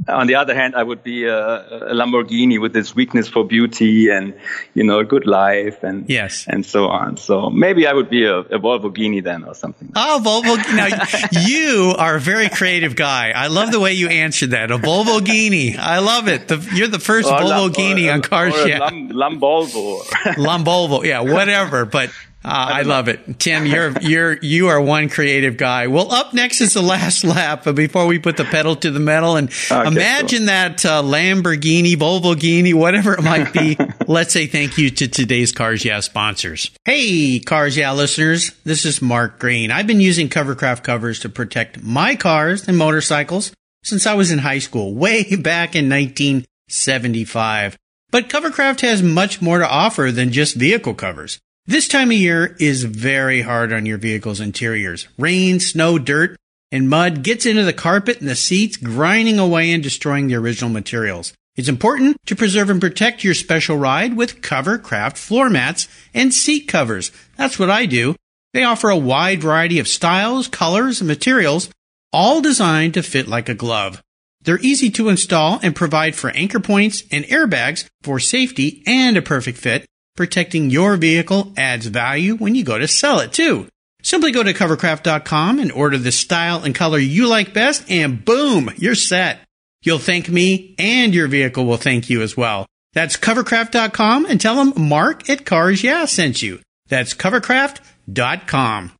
on 0.06 0.26
the 0.26 0.36
other 0.36 0.54
hand, 0.54 0.74
I 0.76 0.82
would 0.82 1.02
be 1.02 1.24
a, 1.24 1.36
a, 1.36 1.94
Lamborghini 1.94 2.60
with 2.60 2.72
this 2.72 2.94
weakness 2.94 3.28
for 3.28 3.44
beauty 3.44 4.10
and 4.10 4.34
you 4.74 4.84
know 4.84 5.00
a 5.00 5.04
good 5.04 5.26
life 5.26 5.82
and 5.82 6.08
yes 6.08 6.46
and 6.48 6.64
so 6.64 6.88
on. 6.88 7.16
So 7.16 7.50
maybe 7.50 7.86
I 7.86 7.92
would 7.92 8.10
be 8.10 8.24
a, 8.24 8.38
a 8.38 8.58
Volvoghini 8.58 9.22
then 9.22 9.44
or 9.44 9.54
something. 9.54 9.92
Oh, 9.96 10.20
Volvo! 10.22 10.56
Now 10.76 11.40
you 11.46 11.94
are 11.98 12.16
a 12.16 12.20
very 12.20 12.48
creative 12.48 12.94
guy. 12.94 13.30
I 13.30 13.48
love 13.48 13.72
the 13.72 13.80
way 13.80 13.94
you 13.94 14.08
answered 14.08 14.50
that. 14.50 14.70
A 14.70 14.78
Volvo 14.78 15.08
Volvoghini. 15.08 15.76
I 15.76 15.98
love 15.98 16.28
it. 16.28 16.48
The, 16.48 16.68
you're 16.74 16.88
the 16.88 16.98
first 16.98 17.28
Volvo 17.28 17.70
Volvoghini 17.70 18.12
on 18.12 18.22
Cars 18.22 18.54
Yeah, 18.66 18.78
Lam, 18.78 19.10
Lambolvo. 19.10 20.02
Lambolvo. 20.36 21.04
Yeah, 21.04 21.20
whatever. 21.20 21.84
But 21.84 22.10
I, 22.48 22.80
I 22.80 22.82
love 22.82 23.08
it, 23.08 23.38
Tim. 23.38 23.66
You're 23.66 23.92
you're 24.00 24.36
you 24.38 24.68
are 24.68 24.80
one 24.80 25.08
creative 25.08 25.56
guy. 25.56 25.86
Well, 25.86 26.12
up 26.12 26.32
next 26.32 26.60
is 26.60 26.74
the 26.74 26.82
last 26.82 27.24
lap 27.24 27.64
before 27.74 28.06
we 28.06 28.18
put 28.18 28.36
the 28.36 28.44
pedal 28.44 28.76
to 28.76 28.90
the 28.90 29.00
metal, 29.00 29.36
and 29.36 29.50
okay, 29.70 29.86
imagine 29.86 30.46
that 30.46 30.84
uh, 30.84 31.02
Lamborghini, 31.02 31.94
Volvoghini, 31.94 32.74
whatever 32.74 33.14
it 33.14 33.22
might 33.22 33.52
be. 33.52 33.76
Let's 34.06 34.32
say 34.32 34.46
thank 34.46 34.78
you 34.78 34.90
to 34.90 35.08
today's 35.08 35.52
Cars 35.52 35.84
Yeah 35.84 36.00
sponsors. 36.00 36.70
Hey, 36.84 37.40
Cars 37.40 37.76
Yeah 37.76 37.92
listeners, 37.92 38.52
this 38.64 38.84
is 38.84 39.02
Mark 39.02 39.38
Green. 39.38 39.70
I've 39.70 39.86
been 39.86 40.00
using 40.00 40.28
Covercraft 40.28 40.82
covers 40.82 41.20
to 41.20 41.28
protect 41.28 41.82
my 41.82 42.16
cars 42.16 42.66
and 42.66 42.78
motorcycles 42.78 43.52
since 43.82 44.06
I 44.06 44.14
was 44.14 44.30
in 44.30 44.38
high 44.38 44.58
school, 44.58 44.94
way 44.94 45.22
back 45.36 45.74
in 45.74 45.88
1975. 45.88 47.76
But 48.10 48.28
Covercraft 48.28 48.80
has 48.80 49.02
much 49.02 49.42
more 49.42 49.58
to 49.58 49.68
offer 49.68 50.10
than 50.10 50.32
just 50.32 50.56
vehicle 50.56 50.94
covers. 50.94 51.40
This 51.68 51.86
time 51.86 52.10
of 52.10 52.16
year 52.16 52.56
is 52.58 52.84
very 52.84 53.42
hard 53.42 53.74
on 53.74 53.84
your 53.84 53.98
vehicle's 53.98 54.40
interiors. 54.40 55.06
Rain, 55.18 55.60
snow, 55.60 55.98
dirt, 55.98 56.38
and 56.72 56.88
mud 56.88 57.22
gets 57.22 57.44
into 57.44 57.62
the 57.62 57.74
carpet 57.74 58.20
and 58.20 58.26
the 58.26 58.36
seats, 58.36 58.78
grinding 58.78 59.38
away 59.38 59.70
and 59.72 59.82
destroying 59.82 60.28
the 60.28 60.36
original 60.36 60.70
materials. 60.70 61.34
It's 61.56 61.68
important 61.68 62.16
to 62.24 62.34
preserve 62.34 62.70
and 62.70 62.80
protect 62.80 63.22
your 63.22 63.34
special 63.34 63.76
ride 63.76 64.16
with 64.16 64.40
Covercraft 64.40 65.18
floor 65.18 65.50
mats 65.50 65.88
and 66.14 66.32
seat 66.32 66.68
covers. 66.68 67.12
That's 67.36 67.58
what 67.58 67.68
I 67.68 67.84
do. 67.84 68.16
They 68.54 68.64
offer 68.64 68.88
a 68.88 68.96
wide 68.96 69.42
variety 69.42 69.78
of 69.78 69.88
styles, 69.88 70.48
colors, 70.48 71.02
and 71.02 71.08
materials, 71.08 71.68
all 72.14 72.40
designed 72.40 72.94
to 72.94 73.02
fit 73.02 73.28
like 73.28 73.50
a 73.50 73.54
glove. 73.54 74.02
They're 74.40 74.58
easy 74.60 74.88
to 74.92 75.10
install 75.10 75.60
and 75.62 75.76
provide 75.76 76.14
for 76.14 76.30
anchor 76.30 76.60
points 76.60 77.02
and 77.10 77.26
airbags 77.26 77.86
for 78.00 78.18
safety 78.18 78.82
and 78.86 79.18
a 79.18 79.22
perfect 79.22 79.58
fit 79.58 79.84
Protecting 80.18 80.68
your 80.68 80.96
vehicle 80.96 81.52
adds 81.56 81.86
value 81.86 82.34
when 82.34 82.56
you 82.56 82.64
go 82.64 82.76
to 82.76 82.88
sell 82.88 83.20
it 83.20 83.32
too. 83.32 83.68
Simply 84.02 84.32
go 84.32 84.42
to 84.42 84.52
covercraft.com 84.52 85.60
and 85.60 85.70
order 85.70 85.96
the 85.96 86.10
style 86.10 86.64
and 86.64 86.74
color 86.74 86.98
you 86.98 87.28
like 87.28 87.54
best 87.54 87.88
and 87.88 88.24
boom, 88.24 88.68
you're 88.78 88.96
set. 88.96 89.38
You'll 89.82 90.00
thank 90.00 90.28
me 90.28 90.74
and 90.76 91.14
your 91.14 91.28
vehicle 91.28 91.66
will 91.66 91.76
thank 91.76 92.10
you 92.10 92.20
as 92.20 92.36
well. 92.36 92.66
That's 92.94 93.16
covercraft.com 93.16 94.26
and 94.26 94.40
tell 94.40 94.56
them 94.56 94.88
Mark 94.88 95.30
at 95.30 95.46
Cars 95.46 95.84
Yeah 95.84 96.04
sent 96.06 96.42
you. 96.42 96.58
That's 96.88 97.14
covercraft.com. 97.14 98.92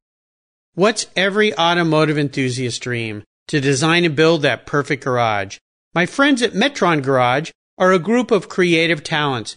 What's 0.74 1.08
every 1.16 1.52
automotive 1.58 2.16
enthusiast 2.16 2.80
dream? 2.80 3.24
To 3.48 3.60
design 3.60 4.04
and 4.04 4.14
build 4.14 4.42
that 4.42 4.66
perfect 4.66 5.02
garage. 5.02 5.58
My 5.96 6.06
friends 6.06 6.42
at 6.42 6.52
Metron 6.52 7.02
Garage 7.02 7.50
are 7.76 7.92
a 7.92 7.98
group 7.98 8.30
of 8.30 8.48
creative 8.48 9.02
talents 9.02 9.56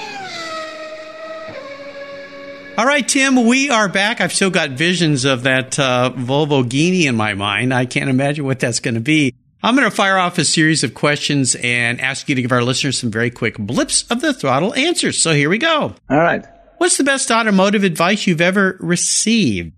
All 2.81 2.87
right, 2.87 3.07
Tim, 3.07 3.45
we 3.45 3.69
are 3.69 3.87
back. 3.87 4.21
I've 4.21 4.33
still 4.33 4.49
got 4.49 4.71
visions 4.71 5.23
of 5.23 5.43
that 5.43 5.77
uh, 5.77 6.11
Volvoghini 6.15 7.03
in 7.03 7.15
my 7.15 7.35
mind. 7.35 7.75
I 7.75 7.85
can't 7.85 8.09
imagine 8.09 8.43
what 8.43 8.59
that's 8.59 8.79
going 8.79 8.95
to 8.95 8.99
be. 8.99 9.35
I'm 9.61 9.75
going 9.75 9.87
to 9.87 9.95
fire 9.95 10.17
off 10.17 10.39
a 10.39 10.43
series 10.43 10.83
of 10.83 10.95
questions 10.95 11.53
and 11.53 12.01
ask 12.01 12.27
you 12.27 12.33
to 12.33 12.41
give 12.41 12.51
our 12.51 12.63
listeners 12.63 12.97
some 12.97 13.11
very 13.11 13.29
quick 13.29 13.55
blips 13.59 14.09
of 14.09 14.21
the 14.21 14.33
throttle 14.33 14.73
answers. 14.73 15.21
So 15.21 15.31
here 15.31 15.47
we 15.47 15.59
go. 15.59 15.93
All 16.09 16.17
right. 16.17 16.43
What's 16.79 16.97
the 16.97 17.03
best 17.03 17.29
automotive 17.29 17.83
advice 17.83 18.25
you've 18.25 18.41
ever 18.41 18.77
received? 18.79 19.73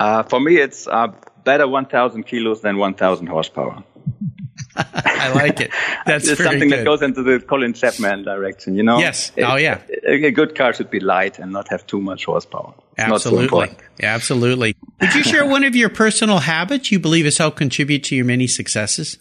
Uh, 0.00 0.22
for 0.22 0.40
me, 0.40 0.56
it's 0.56 0.88
uh, 0.88 1.08
better 1.44 1.68
1,000 1.68 2.22
kilos 2.22 2.62
than 2.62 2.78
1,000 2.78 3.26
horsepower. 3.26 3.84
I 4.76 5.32
like 5.34 5.60
it. 5.60 5.70
That's 6.06 6.28
it's 6.28 6.42
something 6.42 6.68
good. 6.68 6.80
that 6.80 6.84
goes 6.84 7.02
into 7.02 7.22
the 7.22 7.40
Colin 7.40 7.74
Chapman 7.74 8.24
direction, 8.24 8.74
you 8.74 8.82
know? 8.82 8.98
Yes. 8.98 9.32
It, 9.36 9.42
oh, 9.42 9.56
yeah. 9.56 9.82
A, 10.06 10.26
a, 10.26 10.30
good 10.30 10.54
car 10.54 10.72
should 10.72 10.90
be 10.90 11.00
light 11.00 11.38
and 11.38 11.52
not 11.52 11.68
have 11.68 11.86
too 11.86 12.00
much 12.00 12.24
horsepower. 12.24 12.74
Absolutely. 12.96 13.68
So 13.68 13.76
Absolutely. 14.02 14.76
Would 15.00 15.14
you 15.14 15.24
share 15.24 15.46
one 15.46 15.64
of 15.64 15.76
your 15.76 15.90
personal 15.90 16.38
habits 16.38 16.90
you 16.90 16.98
believe 16.98 17.26
has 17.26 17.38
helped 17.38 17.58
contribute 17.58 18.04
to 18.04 18.16
your 18.16 18.24
many 18.24 18.46
successes? 18.46 19.18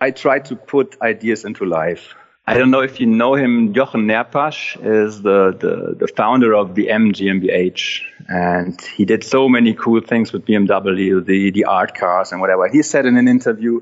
I 0.00 0.10
try 0.10 0.40
to 0.40 0.56
put 0.56 1.00
ideas 1.00 1.44
into 1.44 1.64
life. 1.64 2.14
I 2.48 2.56
don't 2.56 2.70
know 2.70 2.82
if 2.82 3.00
you 3.00 3.06
know 3.06 3.34
him. 3.34 3.74
Jochen 3.74 4.06
Neerpasch 4.06 4.76
is 4.76 5.20
the, 5.20 5.50
the, 5.50 5.96
the 5.98 6.06
founder 6.06 6.54
of 6.54 6.76
the 6.76 6.90
M 6.90 7.12
GmbH. 7.12 8.02
And 8.28 8.80
he 8.80 9.04
did 9.04 9.24
so 9.24 9.48
many 9.48 9.74
cool 9.74 10.00
things 10.00 10.32
with 10.32 10.44
BMW, 10.44 11.24
the, 11.24 11.50
the 11.50 11.64
art 11.64 11.96
cars 11.96 12.30
and 12.30 12.40
whatever. 12.40 12.68
He 12.68 12.82
said 12.82 13.04
in 13.04 13.16
an 13.16 13.26
interview, 13.26 13.80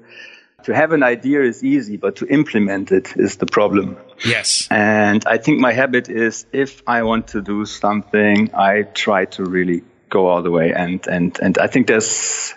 to 0.64 0.74
have 0.74 0.92
an 0.92 1.03
idea 1.03 1.42
is 1.42 1.62
easy, 1.62 1.96
but 1.96 2.16
to 2.16 2.27
implement 2.27 2.90
it 2.90 3.16
is 3.16 3.37
the 3.37 3.46
problem. 3.46 3.96
Yes. 4.24 4.66
And 4.70 5.24
I 5.27 5.38
think 5.38 5.61
my 5.61 5.72
habit 5.72 6.09
is 6.09 6.46
if 6.53 6.83
I 6.87 7.03
want 7.03 7.29
to 7.29 7.42
do 7.42 7.66
something, 7.66 8.50
I 8.55 8.83
try 8.83 9.27
to 9.27 9.44
really 9.44 9.83
go 10.09 10.27
all 10.27 10.42
the 10.42 10.50
way. 10.50 10.72
And, 10.72 11.07
and, 11.07 11.38
and 11.40 11.59
I 11.59 11.66
think 11.66 11.87
there's 11.87 12.55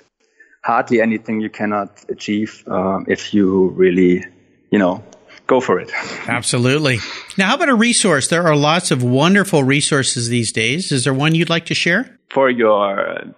hardly 0.63 1.01
anything 1.01 1.41
you 1.41 1.49
cannot 1.49 1.89
achieve 2.09 2.63
uh, 2.67 2.99
if 3.07 3.33
you 3.33 3.69
really, 3.69 4.25
you 4.71 4.79
know, 4.79 5.03
go 5.45 5.59
for 5.59 5.79
it. 5.79 5.91
Absolutely. 6.27 6.99
Now, 7.37 7.47
how 7.47 7.55
about 7.55 7.69
a 7.69 7.75
resource? 7.75 8.27
There 8.27 8.47
are 8.47 8.55
lots 8.55 8.91
of 8.91 9.03
wonderful 9.03 9.63
resources 9.63 10.29
these 10.29 10.51
days. 10.51 10.91
Is 10.91 11.03
there 11.03 11.13
one 11.13 11.35
you'd 11.35 11.49
like 11.49 11.65
to 11.67 11.75
share? 11.75 12.17
For 12.29 12.49
your 12.49 13.33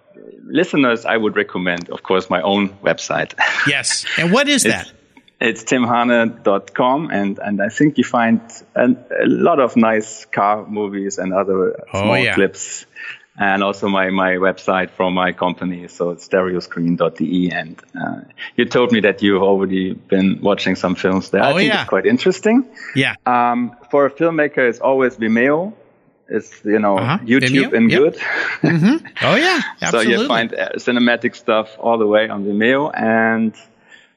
listeners, 0.50 1.04
I 1.04 1.16
would 1.16 1.36
recommend, 1.36 1.90
of 1.90 2.02
course, 2.02 2.28
my 2.28 2.42
own 2.42 2.70
website. 2.80 3.34
Yes. 3.66 4.06
And 4.18 4.32
what 4.32 4.48
is 4.48 4.62
that? 4.64 4.90
It's 5.40 5.64
timhane.com, 5.64 7.10
and, 7.10 7.38
and 7.38 7.62
I 7.62 7.68
think 7.68 7.98
you 7.98 8.04
find 8.04 8.40
a, 8.74 8.84
a 9.22 9.26
lot 9.26 9.58
of 9.60 9.76
nice 9.76 10.24
car 10.26 10.66
movies 10.66 11.18
and 11.18 11.32
other 11.32 11.84
oh, 11.92 12.02
small 12.02 12.18
yeah. 12.18 12.34
clips. 12.34 12.86
And 13.38 13.62
also 13.62 13.88
my, 13.88 14.10
my 14.10 14.32
website 14.32 14.90
from 14.90 15.14
my 15.14 15.32
company. 15.32 15.88
So 15.88 16.10
it's 16.10 16.28
stereoscreen.de. 16.28 17.50
And 17.50 17.80
uh, 17.98 18.20
you 18.56 18.66
told 18.66 18.92
me 18.92 19.00
that 19.00 19.22
you've 19.22 19.42
already 19.42 19.94
been 19.94 20.40
watching 20.42 20.76
some 20.76 20.94
films 20.94 21.30
there. 21.30 21.42
Oh, 21.42 21.50
I 21.50 21.54
think 21.54 21.72
yeah. 21.72 21.80
it's 21.80 21.88
quite 21.88 22.04
interesting. 22.04 22.68
Yeah. 22.94 23.14
Um, 23.24 23.76
for 23.90 24.04
a 24.04 24.10
filmmaker, 24.10 24.68
it's 24.68 24.80
always 24.80 25.16
Vimeo 25.16 25.72
is 26.30 26.60
you 26.64 26.78
know 26.78 26.98
uh-huh. 26.98 27.18
YouTube 27.24 27.72
and 27.72 27.90
yep. 27.90 28.00
good. 28.00 28.14
mm-hmm. 28.14 29.06
Oh 29.22 29.34
yeah, 29.34 29.60
Absolutely. 29.80 30.14
so 30.14 30.22
you 30.22 30.28
find 30.28 30.54
uh, 30.54 30.68
cinematic 30.76 31.34
stuff 31.34 31.76
all 31.78 31.98
the 31.98 32.06
way 32.06 32.28
on 32.28 32.44
Vimeo, 32.44 32.90
and 32.94 33.54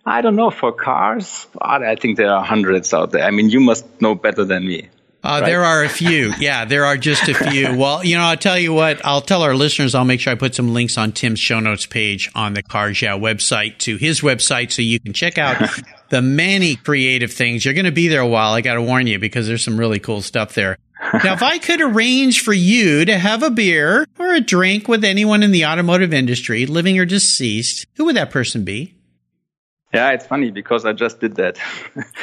I 0.06 0.22
don't 0.22 0.36
know 0.36 0.52
for 0.52 0.72
cars. 0.72 1.48
I 1.60 1.96
think 1.96 2.18
there 2.18 2.32
are 2.32 2.44
hundreds 2.44 2.94
out 2.94 3.12
there. 3.12 3.24
I 3.24 3.32
mean, 3.32 3.50
you 3.50 3.60
must 3.60 3.86
know 4.02 4.16
better 4.16 4.46
than 4.46 4.68
me. 4.68 4.90
Uh, 5.24 5.40
right? 5.40 5.46
There 5.46 5.64
are 5.64 5.84
a 5.86 5.90
few. 5.90 6.34
Yeah, 6.38 6.66
there 6.66 6.84
are 6.86 6.98
just 6.98 7.30
a 7.30 7.34
few. 7.34 7.78
Well, 7.84 8.04
you 8.04 8.18
know, 8.18 8.24
I'll 8.24 8.38
tell 8.38 8.60
you 8.60 8.74
what, 8.74 9.04
I'll 9.06 9.22
tell 9.22 9.42
our 9.42 9.56
listeners, 9.56 9.96
I'll 9.96 10.06
make 10.06 10.20
sure 10.20 10.32
I 10.32 10.36
put 10.36 10.54
some 10.54 10.74
links 10.74 10.98
on 10.98 11.12
Tim's 11.12 11.40
show 11.40 11.60
notes 11.60 11.86
page 11.86 12.30
on 12.36 12.54
the 12.54 12.62
Cars 12.62 13.02
Yeah 13.02 13.18
website 13.18 13.78
to 13.80 13.98
his 13.98 14.22
website 14.22 14.72
so 14.72 14.82
you 14.82 15.00
can 15.00 15.14
check 15.14 15.38
out 15.38 15.70
the 16.10 16.22
many 16.22 16.76
creative 16.76 17.32
things. 17.32 17.64
You're 17.64 17.74
going 17.74 17.86
to 17.86 17.92
be 17.92 18.10
there 18.10 18.22
a 18.22 18.28
while. 18.28 18.54
I 18.54 18.62
got 18.62 18.76
to 18.76 18.82
warn 18.82 19.08
you 19.08 19.18
because 19.18 19.48
there's 19.48 19.64
some 19.64 19.80
really 19.80 20.00
cool 20.00 20.22
stuff 20.22 20.54
there. 20.56 20.78
Now, 21.24 21.34
if 21.34 21.44
I 21.44 21.58
could 21.60 21.82
arrange 21.82 22.42
for 22.42 22.54
you 22.54 23.06
to 23.06 23.18
have 23.18 23.44
a 23.44 23.50
beer 23.52 24.06
or 24.18 24.34
a 24.34 24.40
drink 24.42 24.88
with 24.88 25.04
anyone 25.04 25.44
in 25.44 25.52
the 25.52 25.66
automotive 25.66 26.14
industry, 26.14 26.66
living 26.66 26.98
or 27.00 27.06
deceased, 27.06 27.86
who 27.96 28.06
would 28.06 28.16
that 28.16 28.32
person 28.32 28.64
be? 28.64 28.96
Yeah, 29.94 30.12
it's 30.12 30.26
funny 30.26 30.50
because 30.50 30.86
I 30.86 30.94
just 30.94 31.20
did 31.20 31.36
that. 31.36 31.60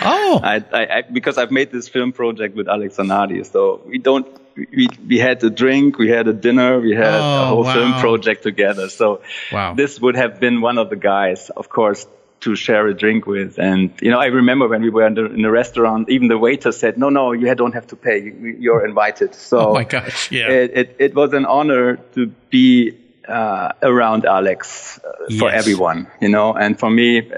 Oh, 0.02 0.40
I, 0.44 0.56
I, 0.72 0.86
I, 0.98 1.02
because 1.02 1.38
I've 1.38 1.52
made 1.52 1.70
this 1.70 1.88
film 1.88 2.10
project 2.12 2.56
with 2.56 2.68
Alex 2.68 2.96
Zanardi. 2.96 3.46
So 3.46 3.80
we 3.86 3.98
don't, 3.98 4.26
we, 4.56 4.88
we 5.06 5.18
had 5.18 5.42
a 5.44 5.50
drink, 5.50 5.96
we 5.96 6.08
had 6.10 6.26
a 6.26 6.32
dinner, 6.32 6.80
we 6.80 6.96
had 6.96 7.04
Oh, 7.22 7.42
a 7.42 7.46
whole 7.46 7.62
wow. 7.62 7.72
film 7.72 7.94
project 8.00 8.42
together. 8.42 8.88
So 8.88 9.22
Wow. 9.52 9.74
this 9.74 10.00
would 10.00 10.16
have 10.16 10.40
been 10.40 10.60
one 10.62 10.78
of 10.78 10.90
the 10.90 10.96
guys, 10.96 11.48
of 11.50 11.68
course, 11.68 12.06
to 12.40 12.56
share 12.56 12.86
a 12.86 12.94
drink 12.94 13.26
with. 13.26 13.58
And, 13.58 13.90
you 14.00 14.10
know, 14.10 14.18
I 14.18 14.26
remember 14.26 14.66
when 14.68 14.82
we 14.82 14.90
were 14.90 15.06
in 15.06 15.14
the, 15.14 15.26
in 15.26 15.42
the 15.42 15.50
restaurant, 15.50 16.08
even 16.08 16.28
the 16.28 16.38
waiter 16.38 16.72
said, 16.72 16.96
no, 16.98 17.08
no, 17.10 17.32
you 17.32 17.54
don't 17.54 17.74
have 17.74 17.86
to 17.88 17.96
pay. 17.96 18.18
You- 18.22 18.56
You're 18.58 18.86
invited. 18.86 19.34
So 19.34 19.70
oh 19.70 19.74
my 19.74 19.84
gosh. 19.84 20.30
Yeah. 20.32 20.48
it, 20.48 20.70
it, 20.76 20.96
it 20.98 21.14
was 21.14 21.32
an 21.34 21.44
honor 21.46 21.96
to 22.14 22.26
be 22.50 22.96
uh, 23.28 23.72
around 23.82 24.24
Alex 24.24 24.98
uh, 25.04 25.38
for 25.38 25.50
everyone, 25.50 26.08
you 26.20 26.28
know, 26.30 26.52
and 26.54 26.78
for 26.78 26.90
me, 26.90 27.30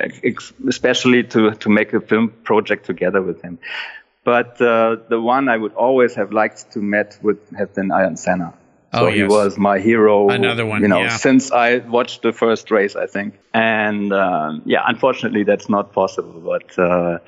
especially 0.69 1.25
to, 1.25 1.51
to 1.53 1.69
make 1.69 1.93
a 1.93 2.01
film 2.01 2.33
project 2.45 2.87
together 2.87 3.21
with 3.21 3.43
him. 3.43 3.59
But 4.25 4.61
uh, 4.61 4.97
the 5.09 5.21
one 5.21 5.49
I 5.49 5.57
would 5.57 5.75
always 5.75 6.15
have 6.15 6.31
liked 6.33 6.73
to 6.73 6.79
met 6.81 7.19
would 7.23 7.41
have 7.59 7.75
been 7.75 7.91
Ayrton 7.91 8.17
Senna. 8.17 8.55
So 8.95 9.07
Oh, 9.07 9.11
he 9.11 9.23
was 9.23 9.57
my 9.57 9.79
hero. 9.79 10.29
Another 10.29 10.67
one, 10.67 10.83
you 10.83 10.89
know, 10.89 11.03
yeah. 11.03 11.17
since 11.17 11.51
I 11.51 11.79
watched 11.79 12.21
the 12.23 12.33
first 12.33 12.71
race, 12.71 12.95
I 12.95 13.07
think. 13.07 13.39
And 13.55 14.13
um, 14.13 14.63
yeah, 14.67 14.83
unfortunately, 14.87 15.45
that's 15.45 15.69
not 15.69 15.93
possible. 15.93 16.41
But 16.41 16.79
uh, 16.79 17.19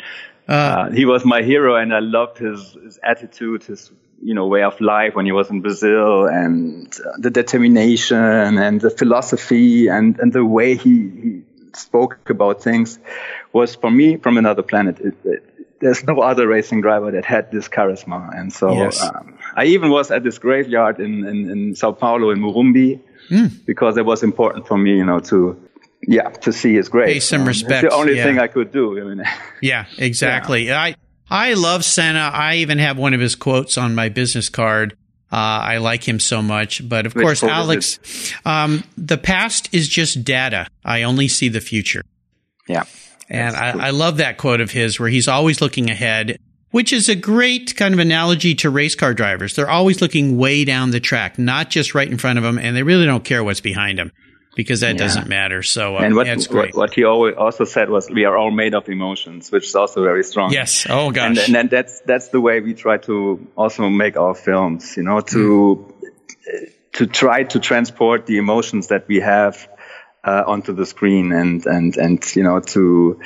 uh, 0.46 0.90
he 0.90 1.06
was 1.06 1.24
my 1.24 1.42
hero, 1.42 1.76
and 1.76 1.94
I 1.94 2.00
loved 2.00 2.38
his, 2.38 2.72
his 2.72 2.98
attitude, 3.02 3.64
his 3.64 3.90
you 4.22 4.34
know 4.34 4.46
way 4.46 4.62
of 4.62 4.78
life 4.80 5.14
when 5.14 5.24
he 5.26 5.32
was 5.32 5.48
in 5.50 5.62
Brazil, 5.62 6.26
and 6.26 6.86
uh, 7.00 7.12
the 7.18 7.30
determination 7.30 8.58
and 8.58 8.80
the 8.80 8.90
philosophy 8.90 9.88
and 9.88 10.18
and 10.20 10.32
the 10.34 10.44
way 10.44 10.76
he, 10.76 11.08
he 11.08 11.42
spoke 11.72 12.28
about 12.28 12.62
things 12.62 12.98
was 13.52 13.74
for 13.74 13.90
me 13.90 14.16
from 14.16 14.36
another 14.38 14.62
planet. 14.62 15.00
It, 15.00 15.14
it, 15.24 15.80
there's 15.80 16.04
no 16.04 16.20
other 16.20 16.46
racing 16.46 16.80
driver 16.82 17.10
that 17.12 17.24
had 17.24 17.50
this 17.50 17.68
charisma, 17.68 18.38
and 18.38 18.52
so 18.52 18.72
Yes. 18.72 19.02
um, 19.02 19.38
I 19.56 19.64
even 19.66 19.90
was 19.90 20.10
at 20.10 20.22
this 20.24 20.38
graveyard 20.38 21.00
in 21.00 21.26
in, 21.26 21.50
in 21.50 21.74
Sao 21.74 21.92
Paulo 21.92 22.30
in 22.30 22.38
Morumbi 22.40 23.00
Hmm. 23.28 23.46
because 23.64 23.96
it 23.96 24.04
was 24.04 24.22
important 24.22 24.68
for 24.68 24.76
me, 24.76 24.96
you 24.98 25.04
know, 25.04 25.18
to 25.20 25.56
yeah 26.06 26.28
to 26.28 26.52
see 26.52 26.74
his 26.74 26.88
grave. 26.90 27.06
Pay 27.06 27.20
some 27.20 27.40
Um, 27.42 27.48
respect, 27.48 27.84
It's 27.84 27.94
the 27.94 27.98
only 27.98 28.16
yeah. 28.16 28.24
thing 28.24 28.38
I 28.38 28.48
could 28.48 28.70
do. 28.70 29.00
I 29.00 29.04
mean, 29.04 29.24
Yeah, 29.62 29.86
exactly. 29.98 30.70
I 30.72 30.96
I 31.30 31.54
love 31.54 31.84
Senna. 31.84 32.30
I 32.34 32.56
even 32.56 32.78
have 32.78 32.98
one 32.98 33.14
of 33.14 33.20
his 33.20 33.34
quotes 33.34 33.78
on 33.78 33.94
my 33.94 34.10
business 34.10 34.50
card. 34.50 34.94
Uh, 35.32 35.36
I 35.36 35.78
like 35.78 36.06
him 36.06 36.20
so 36.20 36.42
much, 36.42 36.86
but 36.86 37.06
of 37.06 37.14
Which 37.14 37.24
course, 37.24 37.42
Alex, 37.42 37.98
um, 38.44 38.84
the 38.98 39.16
past 39.16 39.68
is 39.72 39.88
just 39.88 40.22
data. 40.22 40.66
I 40.84 41.02
only 41.04 41.26
see 41.28 41.48
the 41.48 41.60
future, 41.62 42.02
yeah. 42.68 42.84
and 43.28 43.56
I, 43.56 43.86
I 43.88 43.90
love 43.90 44.18
that 44.18 44.36
quote 44.36 44.60
of 44.60 44.70
his 44.70 45.00
where 45.00 45.08
he's 45.08 45.26
always 45.26 45.60
looking 45.60 45.90
ahead, 45.90 46.38
which 46.74 46.92
is 46.92 47.08
a 47.08 47.14
great 47.14 47.76
kind 47.76 47.94
of 47.94 48.00
analogy 48.00 48.52
to 48.52 48.68
race 48.68 48.96
car 48.96 49.14
drivers. 49.14 49.54
They're 49.54 49.70
always 49.70 50.02
looking 50.02 50.36
way 50.36 50.64
down 50.64 50.90
the 50.90 50.98
track, 50.98 51.38
not 51.38 51.70
just 51.70 51.94
right 51.94 52.10
in 52.10 52.18
front 52.18 52.36
of 52.36 52.42
them, 52.42 52.58
and 52.58 52.74
they 52.74 52.82
really 52.82 53.06
don't 53.06 53.22
care 53.22 53.44
what's 53.44 53.60
behind 53.60 53.96
them 53.96 54.10
because 54.56 54.80
that 54.80 54.98
doesn't 54.98 55.28
matter. 55.28 55.62
So, 55.62 55.96
uh, 55.96 56.00
And 56.00 56.16
what, 56.16 56.26
yeah, 56.26 56.32
it's 56.32 56.48
great. 56.48 56.74
what 56.74 56.92
he 56.92 57.04
always 57.04 57.36
also 57.36 57.64
said 57.64 57.90
was, 57.90 58.10
"We 58.10 58.24
are 58.24 58.36
all 58.36 58.50
made 58.50 58.74
of 58.74 58.88
emotions," 58.88 59.52
which 59.52 59.66
is 59.66 59.76
also 59.76 60.02
very 60.02 60.24
strong. 60.24 60.50
yes. 60.50 60.84
Oh 60.90 61.12
gosh. 61.12 61.28
and, 61.28 61.38
and 61.38 61.54
then 61.54 61.68
that's 61.68 62.00
that's 62.00 62.30
the 62.30 62.40
way 62.40 62.58
we 62.58 62.74
try 62.74 62.96
to 63.06 63.46
also 63.56 63.88
make 63.88 64.16
our 64.16 64.34
films. 64.34 64.96
You 64.96 65.04
know, 65.04 65.20
to 65.20 65.94
to 66.94 67.06
try 67.06 67.44
to 67.44 67.60
transport 67.60 68.26
the 68.26 68.38
emotions 68.38 68.88
that 68.88 69.06
we 69.06 69.20
have 69.20 69.68
uh, 70.24 70.42
onto 70.44 70.72
the 70.72 70.86
screen, 70.86 71.30
and 71.30 71.64
and 71.66 71.96
and 71.96 72.34
you 72.34 72.42
know 72.42 72.58
to 72.74 73.20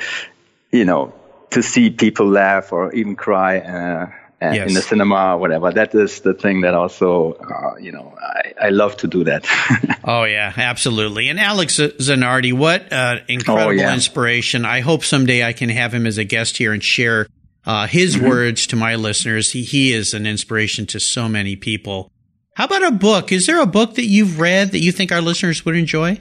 you 0.71 0.85
know 0.85 1.13
to 1.51 1.61
see 1.63 1.89
people 1.89 2.27
laugh 2.27 2.71
or 2.71 2.91
even 2.93 3.15
cry. 3.15 3.59
Uh, 3.59 4.11
uh, 4.41 4.51
Yes. 4.53 4.69
In 4.69 4.73
the 4.73 4.81
cinema 4.81 5.33
or 5.33 5.37
whatever. 5.37 5.69
That 5.69 5.93
is 5.93 6.21
the 6.21 6.33
thing 6.33 6.61
that 6.61 6.73
also, 6.73 7.33
uh, 7.33 7.75
you 7.77 7.91
know, 7.91 8.15
I, 8.21 8.67
I 8.67 8.69
love 8.69 8.95
to 8.97 9.07
do 9.07 9.25
that. 9.25 9.45
Oh 10.05 10.23
yeah, 10.23 10.53
absolutely. 10.55 11.27
And 11.27 11.37
Alex 11.39 11.77
Zanardi, 11.77 12.53
what 12.53 12.91
uh, 12.91 13.17
incredible 13.27 13.67
Oh, 13.67 13.71
yeah. 13.71 13.93
inspiration! 13.93 14.63
I 14.65 14.79
hope 14.79 15.03
someday 15.03 15.43
I 15.43 15.51
can 15.53 15.67
have 15.69 15.93
him 15.93 16.07
as 16.07 16.17
a 16.17 16.23
guest 16.23 16.55
here 16.57 16.71
and 16.71 16.81
share 16.81 17.27
uh, 17.65 17.85
his 17.85 18.15
Mm-hmm. 18.15 18.27
words 18.29 18.65
to 18.67 18.75
my 18.77 18.95
listeners. 18.95 19.51
He 19.51 19.63
he 19.63 19.91
is 19.91 20.13
an 20.13 20.25
inspiration 20.25 20.85
to 20.87 20.99
so 21.01 21.27
many 21.27 21.55
people. 21.57 22.09
How 22.55 22.63
about 22.65 22.83
a 22.83 22.91
book? 22.91 23.31
Is 23.33 23.45
there 23.45 23.61
a 23.61 23.65
book 23.67 23.95
that 23.95 24.05
you've 24.05 24.39
read 24.39 24.71
that 24.71 24.79
you 24.79 24.91
think 24.93 25.11
our 25.11 25.21
listeners 25.21 25.65
would 25.65 25.75
enjoy? 25.75 26.17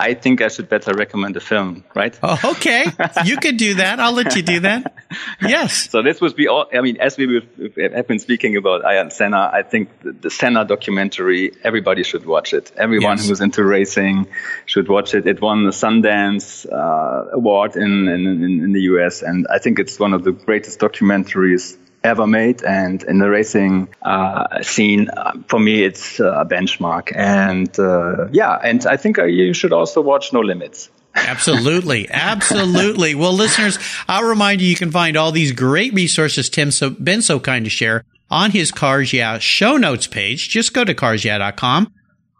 I 0.00 0.14
think 0.14 0.40
I 0.42 0.48
should 0.48 0.68
better 0.68 0.92
recommend 0.94 1.36
a 1.36 1.40
film, 1.40 1.82
right? 1.92 2.16
Oh, 2.22 2.38
okay, 2.52 2.84
you 3.24 3.36
could 3.36 3.56
do 3.56 3.74
that. 3.74 3.98
I'll 3.98 4.12
let 4.12 4.36
you 4.36 4.42
do 4.42 4.60
that. 4.60 4.94
Yes. 5.42 5.88
So 5.92 6.02
this 6.02 6.20
would 6.20 6.36
be 6.36 6.46
all. 6.46 6.66
I 6.72 6.80
mean, 6.82 6.98
as 7.00 7.16
we 7.16 7.42
have 7.82 8.06
been 8.06 8.18
speaking 8.20 8.56
about 8.56 8.84
Ayrton 8.84 9.10
Senna, 9.10 9.50
I 9.52 9.62
think 9.62 9.88
the, 10.02 10.12
the 10.12 10.30
Senna 10.30 10.64
documentary, 10.64 11.52
everybody 11.64 12.04
should 12.04 12.24
watch 12.26 12.52
it. 12.54 12.70
Everyone 12.76 13.16
Yes. 13.16 13.28
who's 13.28 13.40
into 13.40 13.64
racing 13.64 14.28
should 14.66 14.88
watch 14.88 15.14
it. 15.14 15.26
It 15.26 15.40
won 15.40 15.64
the 15.64 15.72
Sundance 15.72 16.66
uh, 16.70 17.30
Award 17.32 17.74
in, 17.76 18.06
in, 18.08 18.26
in, 18.26 18.42
in 18.64 18.72
the 18.72 18.82
US, 18.92 19.22
and 19.22 19.46
I 19.50 19.58
think 19.58 19.78
it's 19.78 19.98
one 19.98 20.12
of 20.14 20.22
the 20.22 20.32
greatest 20.32 20.78
documentaries 20.78 21.76
ever 22.04 22.26
made. 22.26 22.62
And 22.62 23.02
in 23.02 23.18
the 23.18 23.28
racing 23.28 23.88
uh, 24.02 24.62
scene, 24.62 25.08
uh, 25.10 25.32
for 25.48 25.58
me, 25.58 25.82
it's 25.82 26.20
uh, 26.20 26.40
a 26.40 26.46
benchmark. 26.46 27.12
And 27.14 27.76
uh, 27.78 28.28
yeah, 28.30 28.54
and 28.62 28.86
I 28.86 28.96
think 28.96 29.18
uh, 29.18 29.24
you 29.24 29.52
should 29.52 29.72
also 29.72 30.00
watch 30.00 30.32
No 30.32 30.40
Limits. 30.40 30.90
Absolutely. 31.14 32.08
Absolutely. 32.10 33.14
Well, 33.14 33.32
listeners, 33.32 33.78
I'll 34.08 34.24
remind 34.28 34.60
you, 34.60 34.68
you 34.68 34.76
can 34.76 34.90
find 34.90 35.16
all 35.16 35.32
these 35.32 35.52
great 35.52 35.92
resources 35.94 36.48
Tim's 36.48 36.76
so, 36.76 36.90
been 36.90 37.22
so 37.22 37.40
kind 37.40 37.64
to 37.64 37.70
share 37.70 38.04
on 38.30 38.50
his 38.50 38.70
Cars 38.70 39.12
Yeah 39.12 39.38
show 39.38 39.76
notes 39.76 40.06
page. 40.06 40.48
Just 40.48 40.74
go 40.74 40.84
to 40.84 40.94
carsyeah.com. 40.94 41.92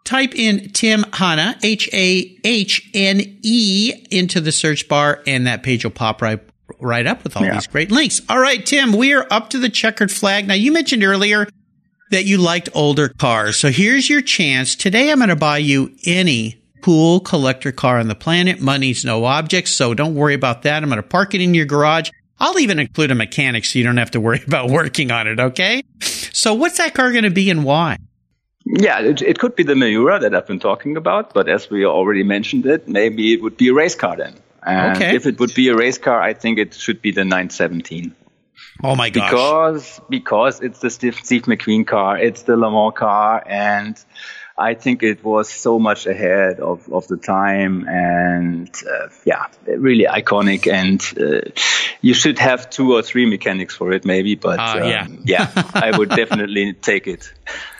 Type 0.04 0.34
in 0.34 0.70
Tim 0.70 1.02
Hahne, 1.02 1.62
H-A-H-N-E 1.62 2.46
into 4.10 4.40
the 4.40 4.52
search 4.52 4.88
bar 4.88 5.22
and 5.26 5.46
that 5.46 5.62
page 5.62 5.84
will 5.84 5.90
pop 5.90 6.22
right, 6.22 6.40
right 6.80 7.06
up 7.06 7.24
with 7.24 7.36
all 7.36 7.44
Yeah. 7.44 7.54
these 7.54 7.66
great 7.66 7.90
links. 7.90 8.20
All 8.28 8.38
right, 8.38 8.64
Tim, 8.64 8.92
we 8.92 9.12
are 9.12 9.26
up 9.30 9.50
to 9.50 9.58
the 9.58 9.68
checkered 9.68 10.10
flag. 10.10 10.46
Now 10.46 10.54
you 10.54 10.72
mentioned 10.72 11.02
earlier 11.04 11.46
that 12.10 12.24
you 12.24 12.38
liked 12.38 12.68
older 12.74 13.08
cars. 13.08 13.56
So 13.56 13.70
here's 13.70 14.08
your 14.08 14.22
chance. 14.22 14.74
Today 14.74 15.10
I'm 15.10 15.18
going 15.18 15.28
to 15.28 15.36
buy 15.36 15.58
you 15.58 15.90
any 16.06 16.56
cool 16.82 17.20
collector 17.20 17.72
car 17.72 17.98
on 17.98 18.08
the 18.08 18.14
planet. 18.14 18.60
Money's 18.60 19.04
no 19.04 19.24
object, 19.24 19.68
so 19.68 19.94
don't 19.94 20.14
worry 20.14 20.34
about 20.34 20.62
that. 20.62 20.82
I'm 20.82 20.88
going 20.88 21.02
to 21.02 21.06
park 21.08 21.34
it 21.34 21.40
in 21.40 21.52
your 21.54 21.66
garage. 21.66 22.10
I'll 22.40 22.58
even 22.60 22.78
include 22.78 23.10
a 23.10 23.14
mechanic 23.16 23.64
so 23.64 23.78
you 23.78 23.84
don't 23.84 23.96
have 23.96 24.12
to 24.12 24.20
worry 24.20 24.40
about 24.46 24.70
working 24.70 25.10
on 25.10 25.26
it, 25.26 25.40
okay? 25.40 25.82
So 26.00 26.54
what's 26.54 26.78
that 26.78 26.94
car 26.94 27.10
going 27.10 27.24
to 27.24 27.30
be 27.30 27.50
and 27.50 27.64
why? 27.64 27.98
Yeah, 28.64 29.00
it, 29.00 29.22
it 29.22 29.38
could 29.38 29.56
be 29.56 29.62
the 29.62 29.74
Miura 29.74 30.18
that 30.20 30.34
I've 30.34 30.46
been 30.46 30.60
talking 30.60 30.96
about, 30.96 31.32
but 31.34 31.48
as 31.48 31.68
we 31.70 31.84
already 31.86 32.22
mentioned 32.22 32.64
it, 32.66 32.86
maybe 32.86 33.32
it 33.32 33.42
would 33.42 33.56
be 33.56 33.68
a 33.68 33.74
race 33.74 33.94
car 33.94 34.16
then. 34.16 34.34
And 34.68 34.96
Okay. 34.96 35.14
if 35.16 35.26
it 35.26 35.40
would 35.40 35.54
be 35.54 35.68
a 35.68 35.76
race 35.76 35.98
car, 35.98 36.20
I 36.20 36.34
think 36.34 36.58
it 36.58 36.74
should 36.74 37.00
be 37.02 37.10
the 37.12 37.24
917 37.24 38.14
Oh 38.84 38.94
my 38.94 39.10
gosh. 39.10 39.30
because 39.30 40.00
because 40.08 40.60
it's 40.60 40.78
the 40.80 40.90
Steve, 40.90 41.16
Steve 41.22 41.42
McQueen 41.42 41.84
car, 41.86 42.18
it's 42.18 42.42
the 42.42 42.56
Le 42.56 42.70
Mans 42.70 42.94
car, 42.96 43.42
and 43.46 43.98
I 44.56 44.74
think 44.74 45.02
it 45.02 45.24
was 45.24 45.48
so 45.48 45.78
much 45.78 46.06
ahead 46.06 46.60
of, 46.60 46.88
of 46.92 47.06
the 47.08 47.16
time, 47.16 47.86
and 47.88 48.68
uh, 48.88 49.08
yeah, 49.24 49.46
really 49.66 50.04
iconic. 50.04 50.66
And 50.70 51.00
uh, 51.18 51.50
you 52.02 52.14
should 52.14 52.38
have 52.40 52.68
two 52.70 52.94
or 52.94 53.02
three 53.02 53.26
mechanics 53.26 53.74
for 53.74 53.92
it, 53.92 54.04
maybe, 54.04 54.34
but 54.34 54.58
Ah, 54.60 54.74
um, 54.78 54.88
yeah. 54.90 55.06
yeah, 55.54 55.70
I 55.74 55.96
would 55.96 56.10
definitely 56.10 56.72
take 56.90 57.06
it. 57.06 57.32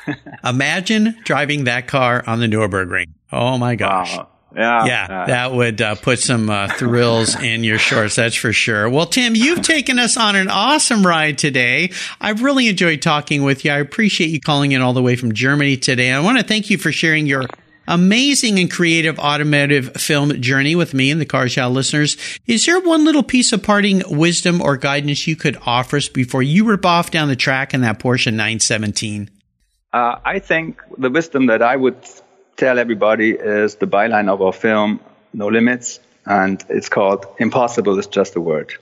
Imagine 0.45 1.17
driving 1.25 1.65
that 1.65 1.87
car 1.89 2.23
on 2.27 2.39
the 2.41 2.47
Nürburgring. 2.47 3.09
Oh 3.33 3.59
my 3.59 3.75
gosh. 3.77 4.17
Wow. 4.17 4.29
Yeah, 4.55 4.87
Yeah, 4.87 5.27
that 5.27 5.53
would 5.53 5.81
uh, 5.81 5.95
put 5.97 6.19
some 6.19 6.49
uh, 6.49 6.69
thrills 6.69 7.35
in 7.43 7.65
your 7.65 7.79
shorts, 7.79 8.17
that's 8.17 8.35
for 8.35 8.53
sure. 8.53 8.89
Well, 8.89 9.07
Tim, 9.07 9.35
you've 9.35 9.63
taken 9.63 9.99
us 9.99 10.17
on 10.17 10.37
an 10.37 10.49
awesome 10.49 11.07
ride 11.07 11.39
today. 11.39 11.93
I've 12.21 12.43
really 12.43 12.69
enjoyed 12.69 13.03
talking 13.03 13.43
with 13.43 13.65
you. 13.65 13.73
I 13.73 13.79
appreciate 13.79 14.31
you 14.31 14.41
calling 14.41 14.73
in 14.73 14.81
all 14.81 14.95
the 14.95 15.03
way 15.03 15.17
from 15.17 15.33
Germany 15.33 15.77
today. 15.77 16.13
I 16.13 16.21
want 16.21 16.39
to 16.39 16.45
thank 16.45 16.71
you 16.71 16.79
for 16.79 16.91
sharing 16.93 17.27
your 17.27 17.45
amazing 17.89 18.59
and 18.59 18.71
creative 18.71 19.19
automotive 19.19 19.95
film 19.95 20.41
journey 20.41 20.77
with 20.77 20.95
me 20.95 21.11
and 21.11 21.21
the 21.21 21.27
Cars 21.27 21.57
Yeah 21.57 21.67
listeners. 21.67 22.17
Is 22.47 22.67
there 22.67 22.81
one 22.81 23.05
little 23.05 23.23
piece 23.23 23.53
of 23.53 23.63
parting 23.63 24.03
wisdom 24.09 24.61
or 24.61 24.77
guidance 24.77 25.27
you 25.27 25.37
could 25.37 25.59
offer 25.67 25.97
us 25.97 26.09
before 26.09 26.43
you 26.43 26.65
rip 26.67 26.87
off 26.87 27.11
down 27.11 27.29
the 27.29 27.37
track 27.37 27.75
in 27.75 27.81
that 27.81 27.99
Porsche 27.99 28.31
917? 28.31 29.31
Uh, 29.93 30.17
I 30.25 30.39
think 30.39 30.81
the 30.99 31.11
wisdom 31.11 31.47
that 31.47 31.63
I 31.63 31.75
would 31.77 31.97
tell 32.59 32.79
everybody 32.79 33.31
is 33.31 33.77
the 33.77 33.87
byline 33.87 34.29
of 34.29 34.43
our 34.43 34.53
film, 34.53 35.01
No 35.33 35.47
Limits, 35.47 36.01
and 36.27 36.63
it's 36.69 36.89
called 36.89 37.25
Impossible 37.39 37.99
is 37.99 38.07
Just 38.07 38.37
a 38.37 38.41
Word. 38.41 38.75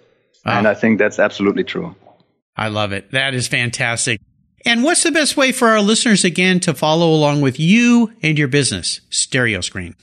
And 0.45 0.69
I 0.69 0.75
think 0.75 0.99
that's 0.99 1.19
absolutely 1.19 1.65
true. 1.65 1.95
I 2.57 2.69
love 2.69 2.93
it. 2.93 3.11
That 3.11 3.35
is 3.35 3.49
fantastic. 3.49 4.21
And 4.65 4.85
what's 4.85 5.03
the 5.03 5.11
best 5.11 5.37
way 5.37 5.53
for 5.53 5.69
our 5.69 5.81
listeners 5.81 6.25
again 6.25 6.61
to 6.61 6.73
follow 6.73 7.13
along 7.13 7.41
with 7.41 7.59
you 7.59 8.13
and 8.23 8.39
your 8.39 8.49
business, 8.49 9.01
Stereo 9.11 9.61
Screen? 9.61 9.95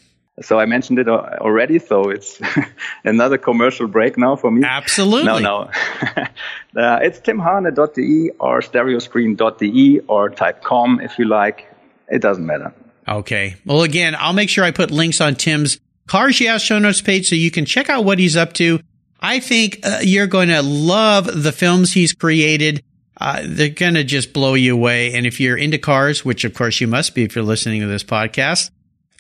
So 0.42 0.60
I 0.60 0.66
mentioned 0.66 1.00
it 1.00 1.08
already. 1.08 1.80
So 1.80 2.10
it's 2.10 2.42
another 3.06 3.38
commercial 3.38 3.88
break 3.88 4.18
now 4.18 4.36
for 4.36 4.52
me. 4.52 4.64
Absolutely. 4.66 5.26
No, 5.26 5.40
no. 5.40 5.60
uh, 6.82 7.00
it's 7.02 7.20
timhahne.de 7.20 8.32
or 8.40 8.60
stereoscreen.de 8.60 10.00
or 10.08 10.30
type 10.30 10.62
com 10.62 11.00
if 11.00 11.18
you 11.18 11.26
like. 11.26 11.68
It 12.10 12.22
doesn't 12.22 12.46
matter. 12.46 12.74
Okay. 13.08 13.56
Well, 13.66 13.84
again, 13.84 14.16
I'll 14.18 14.34
make 14.34 14.50
sure 14.50 14.64
I 14.64 14.72
put 14.72 14.92
links 14.92 15.22
on 15.22 15.36
Tim's 15.36 15.80
Cars 16.08 16.40
Yeah 16.40 16.58
show 16.58 16.80
notes 16.80 17.02
page 17.02 17.30
so 17.30 17.36
you 17.36 17.52
can 17.52 17.66
check 17.66 17.90
out 17.90 18.06
what 18.06 18.20
he's 18.20 18.36
up 18.36 18.54
to. 18.54 18.80
I 19.20 19.40
think 19.40 19.80
uh, 19.84 20.00
you're 20.02 20.28
going 20.28 20.50
to 20.50 20.62
love 20.62 21.44
the 21.44 21.52
films 21.52 21.94
he's 21.94 22.14
created. 22.14 22.84
Uh, 23.20 23.42
they're 23.46 23.70
going 23.70 23.94
to 23.94 24.04
just 24.04 24.34
blow 24.34 24.54
you 24.54 24.74
away. 24.74 25.14
And 25.14 25.26
if 25.26 25.40
you're 25.40 25.58
into 25.58 25.78
cars, 25.78 26.26
which 26.26 26.44
of 26.44 26.54
course 26.54 26.82
you 26.82 26.88
must 26.88 27.16
be 27.16 27.24
if 27.24 27.36
you're 27.36 27.46
listening 27.46 27.80
to 27.82 27.88
this 27.88 28.04
podcast, 28.04 28.70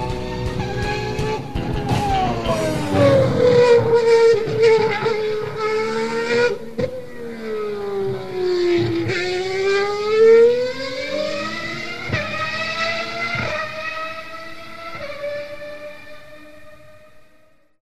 Yeah. 4.61 4.97